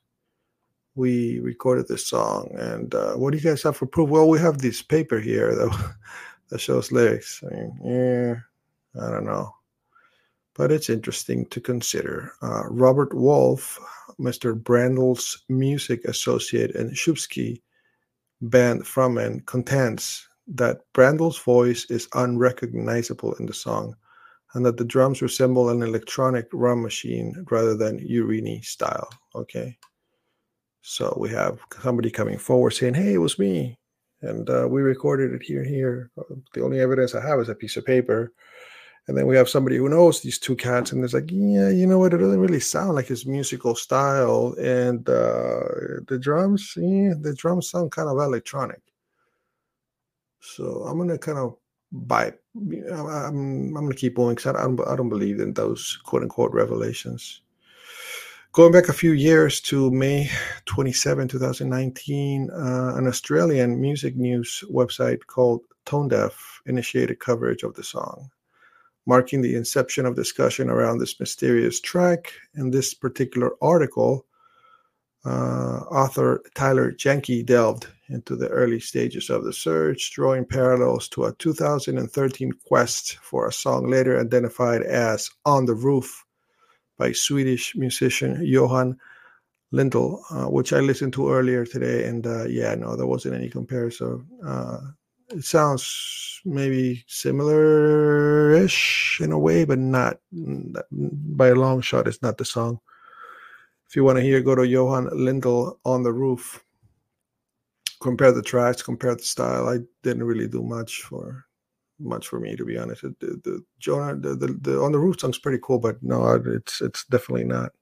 [0.94, 4.08] We recorded this song." And uh, what do you guys have for proof?
[4.08, 5.94] Well, we have this paper here that
[6.48, 7.42] that shows lyrics.
[7.44, 9.53] I mean, yeah, I don't know,
[10.54, 12.32] but it's interesting to consider.
[12.42, 13.78] Uh, Robert Wolf,
[14.18, 14.54] Mr.
[14.60, 17.60] Brandl's music associate and Schubsky
[18.40, 23.96] band frontman, contends that Brandl's voice is unrecognizable in the song
[24.54, 29.08] and that the drums resemble an electronic drum machine rather than Urini style.
[29.34, 29.76] Okay.
[30.82, 33.78] So we have somebody coming forward saying, hey, it was me.
[34.20, 36.10] And uh, we recorded it here and here.
[36.54, 38.32] The only evidence I have is a piece of paper.
[39.06, 41.86] And then we have somebody who knows these two cats and it's like, yeah, you
[41.86, 42.14] know what?
[42.14, 44.54] It doesn't really sound like his musical style.
[44.58, 48.80] And uh, the drums, yeah, the drums sound kind of electronic.
[50.40, 51.56] So I'm to kind of
[51.92, 56.22] by I'm, I'm to keep going because I don't, I don't believe in those quote
[56.22, 57.42] unquote revelations.
[58.52, 60.30] Going back a few years to May
[60.66, 67.82] 27, 2019, uh, an Australian music news website called Tone Deaf initiated coverage of the
[67.82, 68.30] song,
[69.06, 72.32] marking the inception of discussion around this mysterious track.
[72.54, 74.26] In this particular article,
[75.24, 81.24] uh, author Tyler Jenke delved into the early stages of the search, drawing parallels to
[81.24, 86.24] a 2013 quest for a song later identified as On the Roof
[86.98, 88.98] by Swedish musician Johan
[89.72, 92.04] Lindell, uh, which I listened to earlier today.
[92.04, 94.26] And uh, yeah, no, there wasn't any comparison.
[95.34, 102.06] It sounds maybe similar ish in a way, but not by a long shot.
[102.06, 102.80] It's not the song.
[103.88, 106.64] If you want to hear, go to Johan Lindell on the roof
[108.04, 109.66] compare the tracks, compare the style.
[109.66, 111.46] I didn't really do much for
[111.98, 113.02] much for me to be honest.
[113.02, 116.18] The, the Jonah, the, the, the on the roof song's pretty cool, but no,
[116.58, 117.72] it's it's definitely not.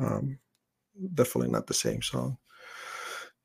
[0.00, 0.38] Um,
[1.14, 2.36] definitely not the same song.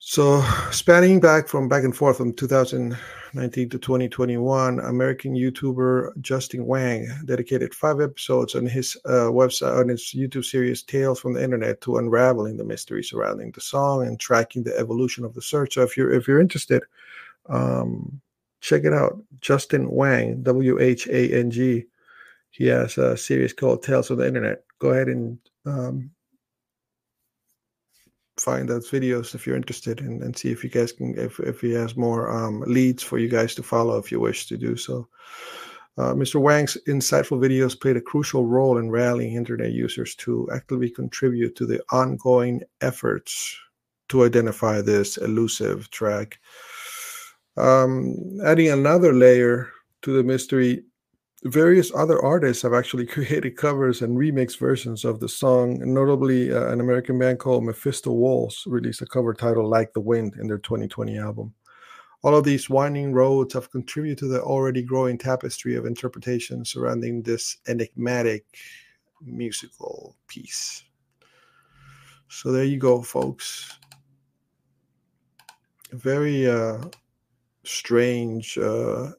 [0.10, 0.42] So,
[0.72, 7.76] spanning back from back and forth from 2019 to 2021, American YouTuber Justin Whang dedicated
[7.76, 12.00] five episodes on his uh, website on his YouTube series Tales from the Internet to
[12.00, 15.76] unraveling the mystery surrounding the song and tracking the evolution of the search.
[15.76, 16.82] So, if you're if you're interested,
[17.48, 18.20] um,
[18.62, 19.22] check it out.
[19.42, 21.86] Justin Whang, W H A N G.
[22.50, 24.64] He has a series called Tales from the Internet.
[24.80, 25.38] Go ahead and
[25.68, 26.10] um,
[28.40, 31.62] find those videos if you're interested and, and see if you guys can if, if
[31.62, 34.76] he has more um, leads for you guys to follow if you wish to do
[34.76, 35.08] so.
[35.98, 40.90] Uh, mr whang's insightful videos played a crucial role in rallying internet users to actively
[40.90, 43.60] contribute to the ongoing efforts
[44.10, 46.40] to identify this elusive track.
[47.58, 49.70] Um, adding another layer
[50.02, 50.84] to the mystery
[51.44, 55.80] various other artists have actually created covers and remix versions of the song.
[55.82, 60.36] Notably, uh, an American band called Mephisto Walz released a cover titled "Like the Wind"
[60.40, 61.54] in their 2020 album.
[62.22, 67.22] All of these winding roads have contributed to the already growing tapestry of interpretation surrounding
[67.22, 68.44] this enigmatic
[69.22, 70.84] musical piece.
[72.28, 73.80] So there you go, folks.
[75.92, 76.84] Very uh,
[77.64, 79.12] strange uh,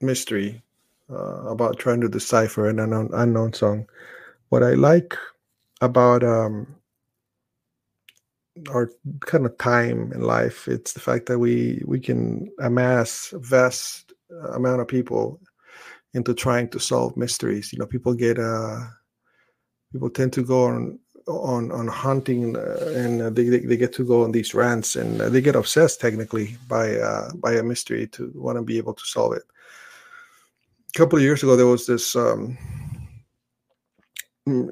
[0.00, 0.62] mystery
[1.10, 3.86] uh, about trying to decipher an unknown, unknown song.
[4.48, 5.16] What I like
[5.80, 6.66] about um,
[8.68, 8.90] our
[9.20, 10.68] kind of time in life.
[10.68, 14.12] It's the fact that we we can amass vast
[14.52, 15.40] amount of people
[16.14, 17.72] into trying to solve mysteries.
[17.72, 18.80] You know, people get uh,
[19.92, 24.04] people tend to go on on on hunting uh, and they, they, they get to
[24.04, 28.32] go on these rants and they get obsessed technically by uh, by a mystery to
[28.34, 29.44] want to be able to solve it.
[30.94, 32.16] A couple of years ago, there was this.
[32.16, 32.58] Um,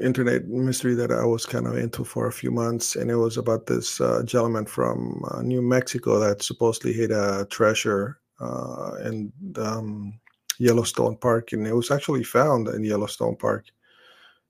[0.00, 3.36] internet mystery that I was kind of into for a few months, and it was
[3.36, 9.32] about this uh, gentleman from uh, New Mexico that supposedly hid a treasure uh, in
[9.56, 10.18] um,
[10.58, 13.66] Yellowstone Park, and it was actually found in Yellowstone Park.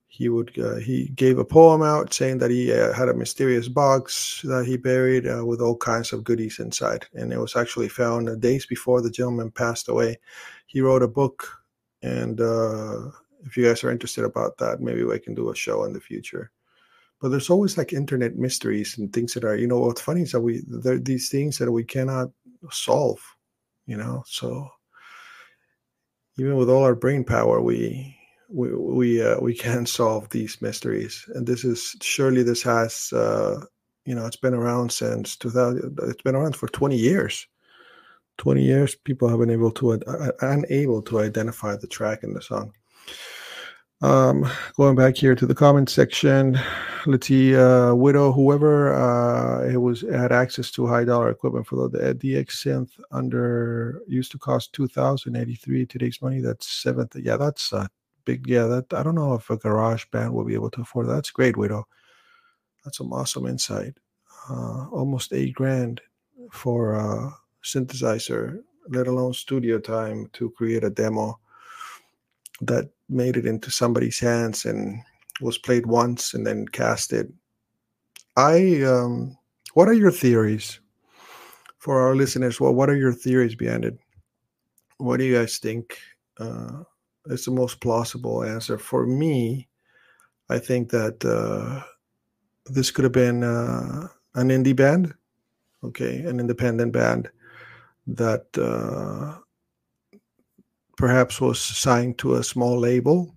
[0.09, 3.69] He would uh, he gave a poem out saying that he uh, had a mysterious
[3.69, 7.89] box that he buried uh, with all kinds of goodies inside, and it was actually
[7.89, 10.19] found days before the gentleman passed away.
[10.67, 11.49] He wrote a book
[12.03, 12.41] and
[13.45, 16.01] if you guys are interested about that, maybe we can do a show in the
[16.01, 16.51] future.
[17.21, 20.33] But there's always like internet mysteries and things that are, you know, what's funny is
[20.33, 22.31] that we there are these things that we cannot
[22.71, 23.21] solve,
[23.87, 24.23] you know.
[24.27, 24.69] So
[26.37, 28.18] even with all our brain power, we
[28.49, 31.25] we we uh, we can solve these mysteries.
[31.35, 33.65] And this is surely this has, uh,
[34.05, 35.99] you know, it's been around since 2000.
[36.05, 37.47] It's been around for 20 years.
[38.39, 42.41] 20 years, people have been able to uh, unable to identify the track in the
[42.41, 42.73] song.
[44.01, 46.57] Um, going back here to the comment section,
[47.07, 51.89] let's see, uh, widow, whoever uh, it was had access to high dollar equipment for
[51.89, 56.41] the DX synth under used to cost two thousand eighty three today's money.
[56.41, 57.17] That's seventh.
[57.17, 57.89] Yeah, that's a
[58.29, 58.47] big.
[58.47, 61.15] Yeah, that I don't know if a garage band will be able to afford that.
[61.15, 61.89] That's great, widow.
[62.85, 63.95] That's some awesome insight.
[64.51, 66.03] Uh, almost eight grand
[66.53, 67.33] for a
[67.65, 68.59] synthesizer,
[68.91, 71.39] let alone studio time to create a demo
[72.61, 75.01] that made it into somebody's hands and
[75.41, 77.33] was played once and then casted.
[78.37, 79.39] I um,
[79.73, 80.81] what are your theories
[81.79, 82.61] for our listeners?
[82.61, 83.99] Well, what are your theories behind it?
[84.99, 85.97] What do you guys think
[86.39, 86.85] uh,
[87.29, 88.79] is the most plausible answer?
[88.79, 89.69] For me,
[90.49, 91.83] I think that uh,
[92.67, 95.15] this could have been uh, an indie band,
[95.85, 97.29] okay, an independent band
[98.07, 99.39] that uh,
[100.97, 103.35] perhaps was signed to a small label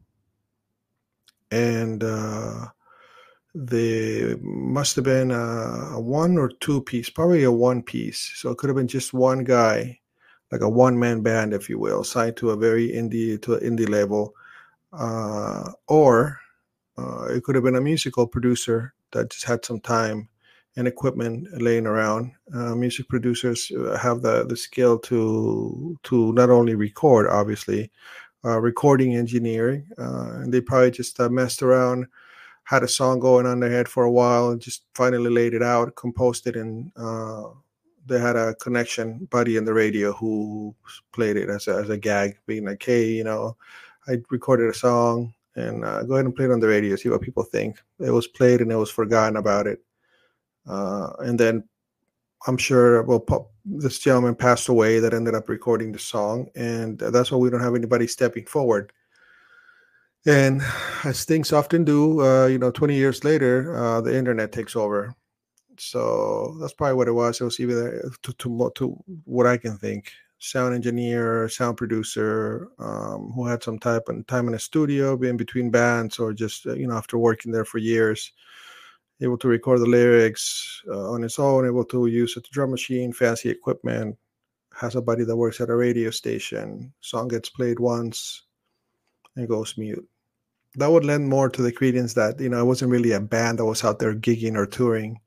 [1.51, 2.67] and uh,
[3.53, 8.49] they must have been a, a, one or two piece probably a one piece so
[8.49, 9.99] it could have been just one guy
[10.51, 13.89] like a one man band if you will signed to a very indie to indie
[13.89, 14.33] label
[14.93, 16.39] uh, or
[16.97, 20.27] uh, it could have been a musical producer that just had some time
[20.77, 22.31] and equipment laying around.
[22.53, 27.91] Uh, music producers uh, have the, the skill to to not only record, obviously,
[28.45, 32.07] uh, recording engineering, uh, and they probably just messed around,
[32.63, 35.63] had a song going on their head for a while, and just finally laid it
[35.63, 36.91] out, composed it, and
[38.05, 40.75] they had a connection buddy in the radio who
[41.13, 43.57] played it as a, as a gag, being like, "Hey, you know,
[44.07, 47.21] I recorded a song." And go ahead and play it on the radio, see what
[47.21, 47.77] people think.
[47.99, 49.83] It was played and it was forgotten about it
[50.67, 51.63] uh, and then
[52.47, 57.31] I'm sure well this gentleman passed away that ended up recording the song, and that's
[57.31, 58.91] why we don't have anybody stepping forward.
[60.25, 60.61] And
[61.03, 65.15] as things often do, uh, you know, 20 years later, uh, the internet takes over.
[65.83, 67.41] So that's probably what it was.
[67.41, 73.31] It was either to, to, to what I can think, sound engineer, sound producer, um,
[73.35, 76.87] who had some type of time in a studio, in between bands, or just you
[76.87, 78.31] know after working there for years
[79.21, 83.13] able to record the lyrics uh, on its own, able to use a drum machine,
[83.13, 84.17] fancy equipment,
[84.73, 86.91] has a buddy that works at a radio station.
[87.01, 88.43] Song gets played once
[89.35, 90.07] and goes mute.
[90.75, 93.59] That would lend more to the credence that you know it wasn't really a band
[93.59, 95.19] that was out there gigging or touring,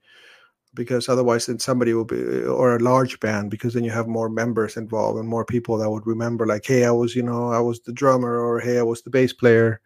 [0.75, 4.29] because otherwise then somebody will be or a large band because then you have more
[4.29, 7.61] members involved and more people that would remember like hey I was you know I
[7.61, 9.81] was the drummer or hey I was the bass player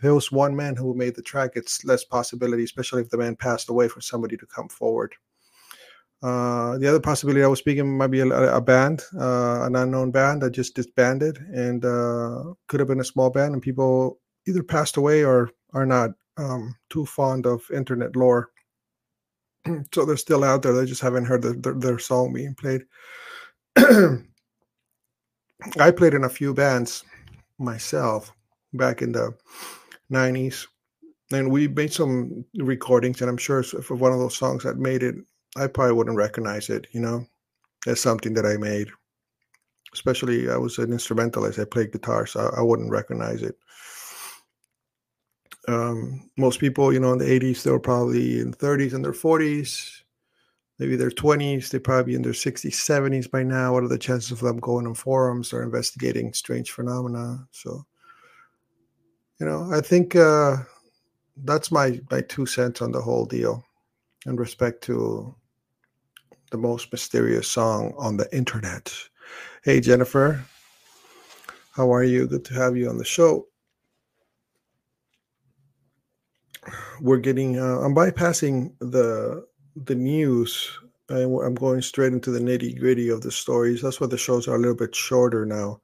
[0.00, 3.18] if it was one man who made the track, it's less possibility, especially if the
[3.18, 5.14] man passed away, for somebody to come forward.
[6.22, 10.10] Uh, the other possibility I was speaking might be a, a band, uh, an unknown
[10.10, 14.18] band that just disbanded and uh, could have been a small band, and people
[14.48, 18.48] either passed away or are not um, too fond of internet lore.
[19.94, 20.72] so they're still out there.
[20.72, 22.82] They just haven't heard the, their, their song being played.
[25.78, 27.04] I played in a few bands
[27.58, 28.32] myself
[28.72, 29.34] back in the
[30.10, 30.66] 90s
[31.32, 35.02] and we made some recordings and i'm sure if one of those songs that made
[35.02, 35.14] it
[35.56, 37.24] i probably wouldn't recognize it you know
[37.86, 38.88] as something that i made
[39.92, 43.56] especially i was an instrumentalist i played guitar so i, I wouldn't recognize it
[45.68, 49.12] um, most people you know in the 80s they were probably in 30s and their
[49.12, 50.02] 40s
[50.78, 53.74] maybe their 20s they probably in their 60s 70s by now.
[53.74, 57.46] What are the chances of them going on forums or investigating strange phenomena?
[57.50, 57.84] So
[59.38, 60.58] you know i think uh,
[61.44, 63.64] that's my my two cents on the whole deal
[64.26, 65.34] in respect to
[66.50, 68.92] the most mysterious song on the internet.
[69.62, 70.44] Hey jennifer
[71.72, 72.26] how are you?
[72.26, 73.46] Good to have you on the show
[77.00, 79.44] we're getting uh, i'm bypassing the
[79.76, 80.70] the news.
[81.08, 83.82] I'm going straight into the nitty gritty of the stories.
[83.82, 85.80] That's why the shows are a little bit shorter now.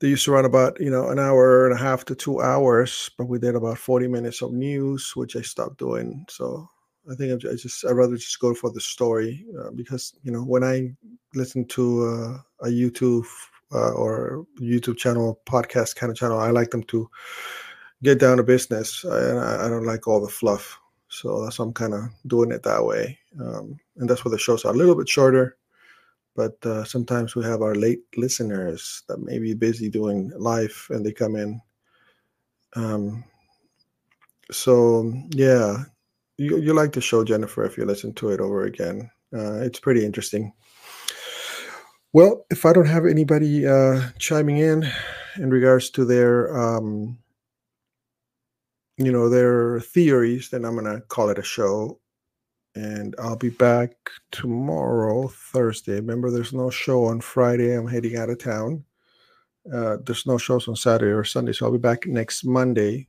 [0.00, 3.10] They used to run about you know an hour and a half to two hours
[3.16, 6.26] but we did about 40 minutes of news which i stopped doing.
[6.28, 6.68] So
[7.10, 10.42] i think i just i'd rather just go for the story uh, because you know
[10.42, 10.90] when i
[11.34, 13.26] listen to uh, a youtube
[13.72, 17.08] uh, or youtube channel podcast kind of channel i like them to
[18.04, 20.78] get down to business I, I don't like all the fluff.
[21.08, 23.18] So that's i'm kind of doing it that way.
[23.40, 25.56] Um, and that's why the shows are a little bit shorter.
[26.36, 31.06] But uh, sometimes we have our late listeners that may be busy doing life and
[31.06, 31.60] they come in.
[32.74, 33.24] Um,
[34.50, 35.84] so yeah
[36.36, 39.10] you, you like the show jennifer if you listen to it over again.
[39.32, 40.52] Uh, it's pretty interesting.
[42.12, 44.88] Well if i don't have anybody uh, chiming in
[45.36, 47.18] in regards to their um,
[48.96, 51.98] you know their theories then i'm gonna call it a show
[52.74, 53.92] and I'll be back
[54.32, 55.94] tomorrow, Thursday.
[55.94, 57.72] Remember, there's no show on Friday.
[57.72, 58.84] I'm heading out of town.
[59.72, 63.08] Uh, there's no shows on Saturday or Sunday, so I'll be back next Monday.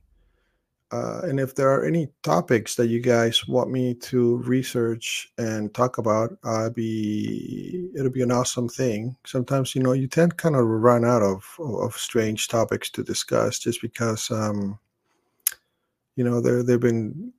[0.92, 5.74] Uh, and if there are any topics that you guys want me to research and
[5.74, 9.16] talk about, I'll be it'll be an awesome thing.
[9.26, 13.58] Sometimes you know you tend kind of run out of of strange topics to discuss
[13.58, 14.78] just because um,
[16.16, 17.32] you know there there've been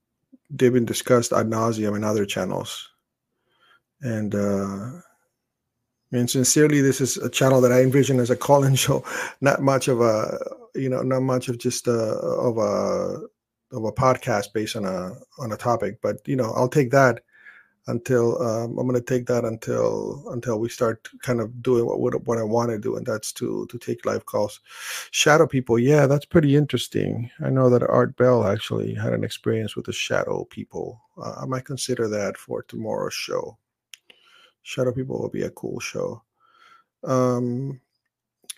[0.50, 2.90] they've been discussed ad nauseum in other channels.
[4.02, 5.02] And uh,
[6.12, 9.04] and sincerely, this is a channel that I envision as a call-in show,
[9.42, 10.40] not much of a
[10.76, 13.22] you know, not much of just a, of a
[13.76, 16.00] of a podcast based on a on a topic.
[16.02, 17.22] But you know, I'll take that
[17.88, 22.28] until um, I'm going to take that until until we start kind of doing what
[22.28, 24.60] what, I want to do, and that's to to take live calls.
[25.12, 27.32] Shadow people, yeah, that's pretty interesting.
[27.44, 31.02] I know that Art Bell actually had an experience with the shadow people.
[31.18, 33.58] Uh, I might consider that for tomorrow's show.
[34.64, 36.22] Shadow people will be a cool show.
[37.06, 37.80] Um,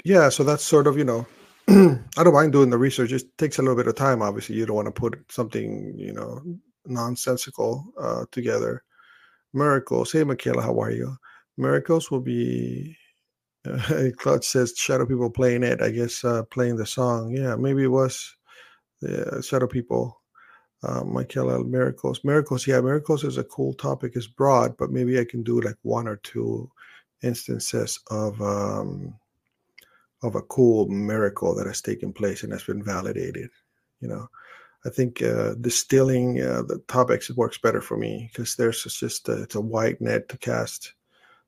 [0.03, 1.25] yeah, so that's sort of you know.
[1.69, 3.11] I don't mind doing the research.
[3.11, 4.23] It takes a little bit of time.
[4.23, 6.41] Obviously, you don't want to put something, you know,
[6.87, 8.81] nonsensical uh, together
[9.53, 10.11] miracles.
[10.13, 11.17] Hey, Michaela, how are you?
[11.57, 12.97] Miracles will be.
[13.65, 15.81] Uh, Clutch says Shadow People playing it.
[15.81, 17.31] I guess uh, playing the song.
[17.35, 18.35] Yeah, maybe it was
[19.01, 20.21] the Shadow People.
[20.83, 22.21] Uh, Michaela, miracles.
[22.23, 22.67] Miracles.
[22.67, 24.13] Yeah, miracles is a cool topic.
[24.15, 26.71] It's broad, but maybe I can do like one or two
[27.23, 29.15] instances of um,
[30.23, 33.49] of a cool miracle that has taken place and has been validated.
[34.01, 34.29] You know,
[34.85, 39.43] I think uh, distilling uh, the topics works better for me because there's just a,
[39.43, 40.93] it's a wide net to cast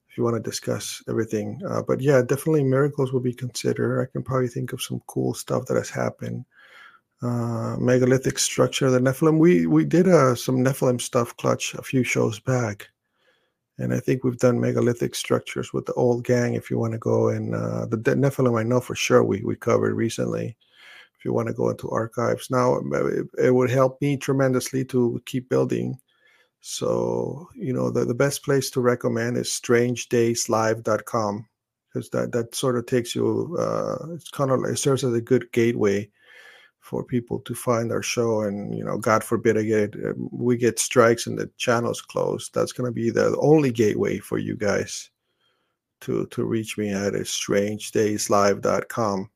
[0.10, 1.62] if you want to discuss everything.
[1.66, 4.02] Uh, but yeah, definitely miracles will be considered.
[4.02, 6.44] I can probably think of some cool stuff that has happened.
[7.22, 9.38] Uh, megalithic structure, the Nephilim.
[9.38, 12.90] We we did uh, some Nephilim stuff, clutch a few shows back,
[13.78, 16.56] and I think we've done megalithic structures with the old gang.
[16.56, 19.56] If you want to go and uh, the Nephilim, I know for sure we we
[19.56, 20.58] covered recently
[21.22, 22.50] if you want to go into archives.
[22.50, 22.82] Now,
[23.38, 26.00] it, would help me tremendously to keep building.
[26.62, 31.46] So, you know, the, the best place to recommend is strangedayslive.com
[31.88, 35.22] because that, that sort of takes you, uh, it's kind of, it serves as a
[35.22, 36.10] good gateway
[36.80, 38.42] for people to find our show.
[38.42, 42.56] And, you know, God forbid I get, um, we get strikes and the channel's closed.
[42.56, 45.12] That's going to be the only gateway for you guys
[46.00, 49.30] to, to reach me at is strangedayslive.com.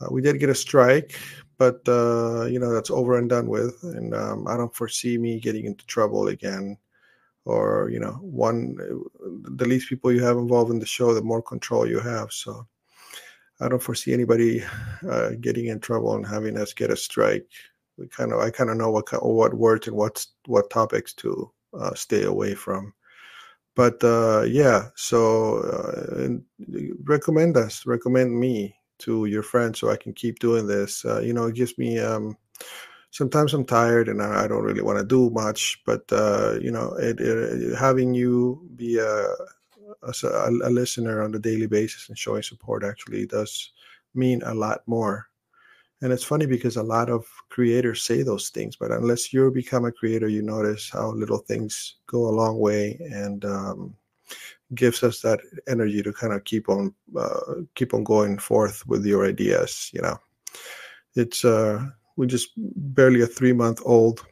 [0.00, 1.18] Uh, we did get a strike,
[1.58, 5.40] but uh, you know that's over and done with, and um, I don't foresee me
[5.40, 6.76] getting into trouble again.
[7.44, 8.76] Or you know, one
[9.44, 12.32] the least people you have involved in the show, the more control you have.
[12.32, 12.66] So
[13.60, 14.62] I don't foresee anybody
[15.08, 17.46] uh, getting in trouble and having us get a strike.
[17.96, 21.50] We kind of I kind of know what what words and what what topics to
[21.78, 22.92] uh, stay away from.
[23.74, 26.28] But uh, yeah, so uh,
[27.04, 31.04] recommend us, recommend me to your friends so I can keep doing this.
[31.04, 31.98] Uh, you know, it gives me.
[31.98, 32.36] Um,
[33.10, 36.70] sometimes I'm tired and I, I don't really want to do much, but uh, you
[36.70, 39.26] know, it, it, having you be a,
[40.02, 43.72] a, a listener on a daily basis and showing support actually does
[44.14, 45.28] mean a lot more
[46.02, 49.86] and it's funny because a lot of creators say those things, but unless you become
[49.86, 53.94] a creator, you notice how little things go a long way and um,
[54.74, 59.04] gives us that energy to kind of keep on uh, keep on going forth with
[59.04, 59.90] your ideas.
[59.92, 60.18] You know,
[61.14, 61.86] it's uh,
[62.16, 64.24] we're just barely a three month old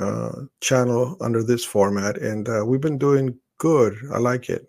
[0.00, 3.96] uh, channel under this format, and uh, we've been doing good.
[4.12, 4.66] I like it.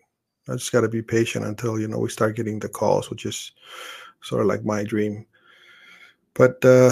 [0.49, 3.25] I just got to be patient until you know we start getting the calls, which
[3.25, 3.51] is
[4.21, 5.25] sort of like my dream.
[6.33, 6.89] But uh,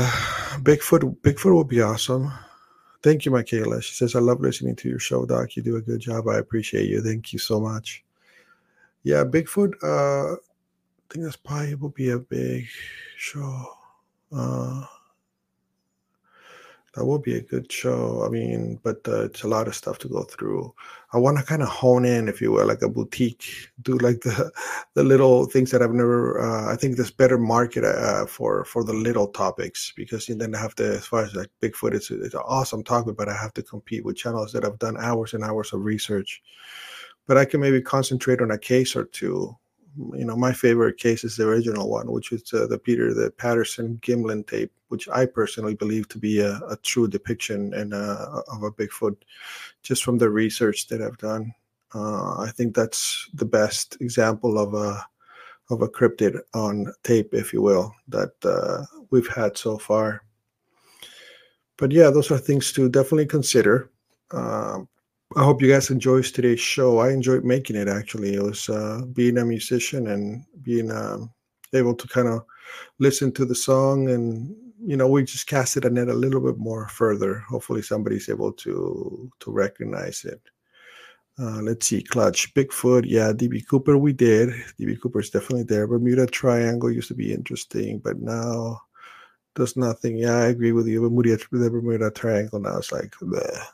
[0.61, 2.31] Bigfoot, Bigfoot will be awesome.
[3.03, 3.81] Thank you, Michaela.
[3.81, 5.55] She says, "I love listening to your show, Doc.
[5.55, 6.27] You do a good job.
[6.27, 7.01] I appreciate you.
[7.01, 8.03] Thank you so much."
[9.03, 9.73] Yeah, Bigfoot.
[9.83, 12.65] Uh, I think that's probably will be a big
[13.17, 13.65] show.
[14.31, 14.85] Uh,
[16.93, 18.23] that will be a good show.
[18.25, 20.73] I mean, but uh, it's a lot of stuff to go through.
[21.13, 24.21] I want to kind of hone in, if you will, like a boutique, do like
[24.21, 24.51] the
[24.93, 26.41] the little things that I've never.
[26.41, 30.53] Uh, I think there's better market uh, for for the little topics because you then
[30.53, 33.37] I have to, as far as like Bigfoot, it's it's an awesome topic, but I
[33.37, 36.41] have to compete with channels that have done hours and hours of research.
[37.27, 39.55] But I can maybe concentrate on a case or two
[39.97, 43.31] you know, my favorite case is the original one, which is uh, the Peter the
[43.31, 48.41] Patterson Gimlin tape, which I personally believe to be a, a true depiction and uh,
[48.51, 49.17] of a Bigfoot,
[49.83, 51.53] just from the research that I've done.
[51.93, 55.05] Uh, I think that's the best example of a
[55.69, 60.23] of a cryptid on tape, if you will, that uh, we've had so far.
[61.77, 63.89] But yeah, those are things to definitely consider.
[64.31, 64.87] Um,
[65.37, 66.99] I hope you guys enjoyed today's show.
[66.99, 68.35] I enjoyed making it actually.
[68.35, 71.31] It was uh, being a musician and being um,
[71.73, 72.43] able to kind of
[72.99, 74.53] listen to the song and
[74.83, 77.39] you know we just casted a net a little bit more further.
[77.39, 80.41] Hopefully somebody's able to to recognize it.
[81.39, 84.49] Uh, let's see, Clutch, Bigfoot, yeah, DB Cooper, we did.
[84.79, 85.87] DB Cooper is definitely there.
[85.87, 88.81] Bermuda Triangle used to be interesting, but now
[89.55, 90.17] does nothing.
[90.17, 91.01] Yeah, I agree with you.
[91.01, 93.65] Bermuda, the Bermuda Triangle now it's like bleh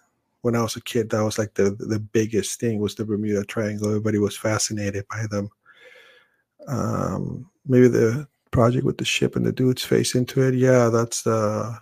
[0.48, 3.44] when I was a kid, that was like the the biggest thing was the Bermuda
[3.44, 3.90] Triangle.
[3.90, 5.50] Everybody was fascinated by them.
[6.70, 10.54] Um, maybe the project with the ship and the dude's face into it.
[10.54, 11.78] Yeah, that's the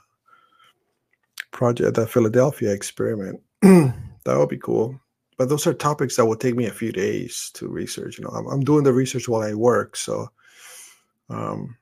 [1.51, 3.39] project, the Philadelphia experiment.
[3.61, 3.93] that
[4.25, 4.99] would be cool.
[5.37, 8.17] But those are topics that will take me a few days to research.
[8.17, 10.31] You know, I'm, I'm doing the research while I work, so.
[11.29, 11.77] Um,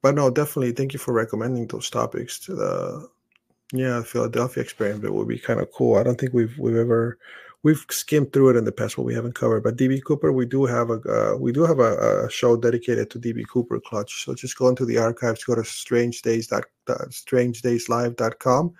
[0.00, 0.72] but no, definitely.
[0.72, 3.08] Thank you for recommending those topics to the
[3.72, 5.96] yeah, Philadelphia experiment would be kind of cool.
[5.96, 7.18] I don't think we've we've ever
[7.62, 9.62] we've skimmed through it in the past, but we haven't covered.
[9.62, 13.10] But DB Cooper, we do have a uh, we do have a, a, show dedicated
[13.10, 14.24] to DB Cooper Clutch.
[14.24, 18.74] So just go into the archives, go to strange days dot strangedayslive.com,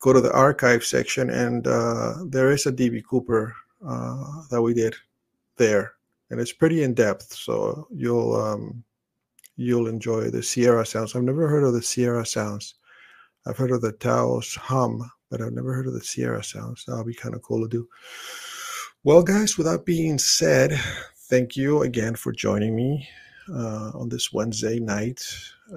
[0.00, 3.56] go to the archive section, and uh, there is a DB Cooper
[3.86, 4.94] uh, that we did
[5.56, 5.94] there,
[6.30, 7.32] and it's pretty in depth.
[7.32, 8.84] So you'll um,
[9.56, 11.16] you'll enjoy the Sierra sounds.
[11.16, 12.74] I've never heard of the Sierra sounds
[13.46, 16.84] I've heard of the Taos hum, but I've never heard of the Sierra sounds.
[16.86, 17.88] That'll be kind of cool to do.
[19.02, 20.80] Well, guys, with that being said,
[21.28, 23.06] thank you again for joining me
[23.52, 25.22] uh, on this Wednesday night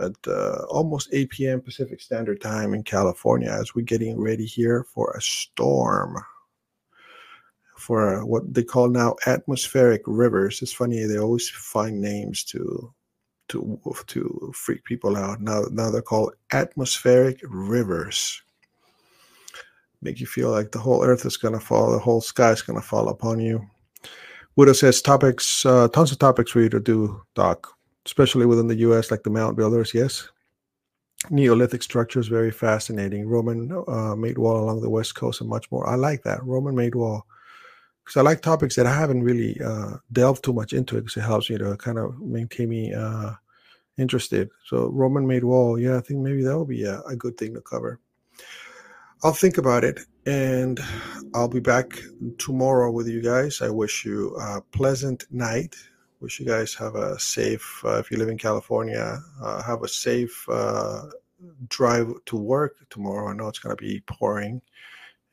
[0.02, 1.62] at uh, almost 8 p.m.
[1.62, 6.18] Pacific Standard Time in California as we're getting ready here for a storm.
[7.78, 10.62] For what they call now atmospheric rivers.
[10.62, 12.94] It's funny, they always find names to
[13.50, 15.42] to to freak people out.
[15.42, 18.42] Now now they're called atmospheric rivers.
[20.02, 22.82] Make you feel like the whole earth is gonna fall, the whole sky is gonna
[22.82, 23.66] fall upon you.
[24.56, 27.68] Buddha says topics, uh, tons of topics for you to do, Doc,
[28.06, 29.94] especially within the U.S., like the mound builders.
[29.94, 30.30] Yes,
[31.30, 33.28] Neolithic structures very fascinating.
[33.28, 35.88] Roman uh, made wall along the west coast and much more.
[35.88, 37.26] I like that Roman made wall
[38.08, 41.24] because I like topics that I haven't really uh, delved too much into because it
[41.24, 43.34] helps you to kind of maintain me uh,
[43.98, 44.50] interested.
[44.66, 47.54] So Roman made wall, yeah, I think maybe that would be a, a, good thing
[47.56, 48.00] to cover.
[49.26, 50.80] I'll think about it and
[51.36, 52.00] I'll be back
[52.38, 53.62] tomorrow with you guys.
[53.62, 55.76] I wish you a pleasant night.
[56.22, 59.88] Wish you guys have a safe, uh, if you live in California, uh, have a
[59.90, 61.08] safe uh,
[61.68, 63.28] drive to work tomorrow.
[63.30, 64.62] I know it's going to be pouring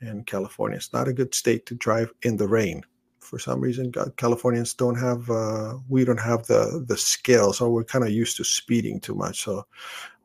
[0.07, 0.77] in California.
[0.77, 2.83] It's not a good state to drive in the rain.
[3.21, 7.85] For some reason, Californians don't have uh, we don't have the the skills, so we're
[7.85, 9.43] kind of used to speeding too much.
[9.43, 9.67] So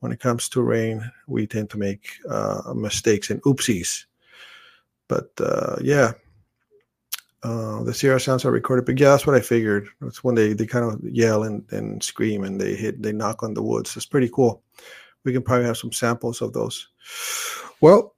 [0.02, 4.06] when it comes to rain, we tend to make uh, mistakes and oopsies.
[5.08, 6.12] but uh, yeah,
[7.44, 8.86] uh, the Sierra sounds are recorded.
[8.86, 9.88] But yeah, that's what I figured.
[10.02, 13.44] That's when they they kind of yell and, and scream and they hit they knock
[13.44, 13.96] on the woods.
[13.96, 14.62] It's pretty cool.
[15.24, 16.88] We can probably have some samples of those.
[17.82, 18.14] Well,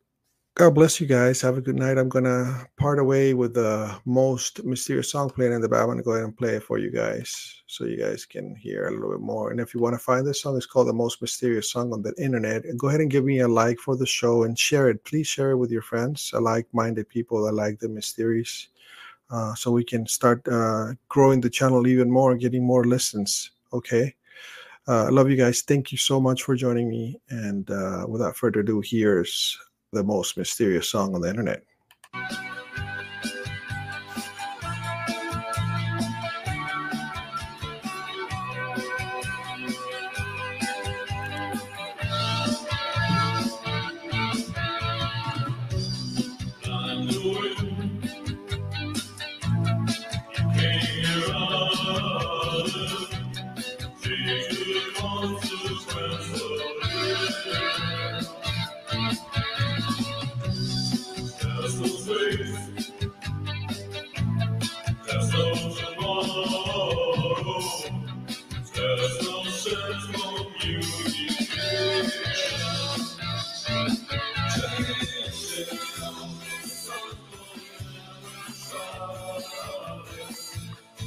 [0.56, 1.40] God bless you guys.
[1.42, 1.98] Have a good night.
[1.98, 5.82] I'm gonna part away with the most mysterious song playing in the back.
[5.82, 8.88] I'm gonna go ahead and play it for you guys so you guys can hear
[8.88, 9.52] a little bit more.
[9.52, 12.02] And if you want to find this song, it's called the most mysterious song on
[12.02, 12.64] the internet.
[12.76, 15.06] Go ahead and give me a like for the show and share it.
[15.06, 18.68] Please share it with your friends, like-minded people that like the mysteries,
[19.30, 23.52] uh, so we can start uh, growing the channel even more, getting more listens.
[23.72, 24.14] Okay.
[24.86, 25.62] Uh, I love you guys.
[25.62, 27.22] Thank you so much for joining me.
[27.30, 29.58] And uh, without further ado, here's
[29.92, 31.64] the most mysterious song on the internet.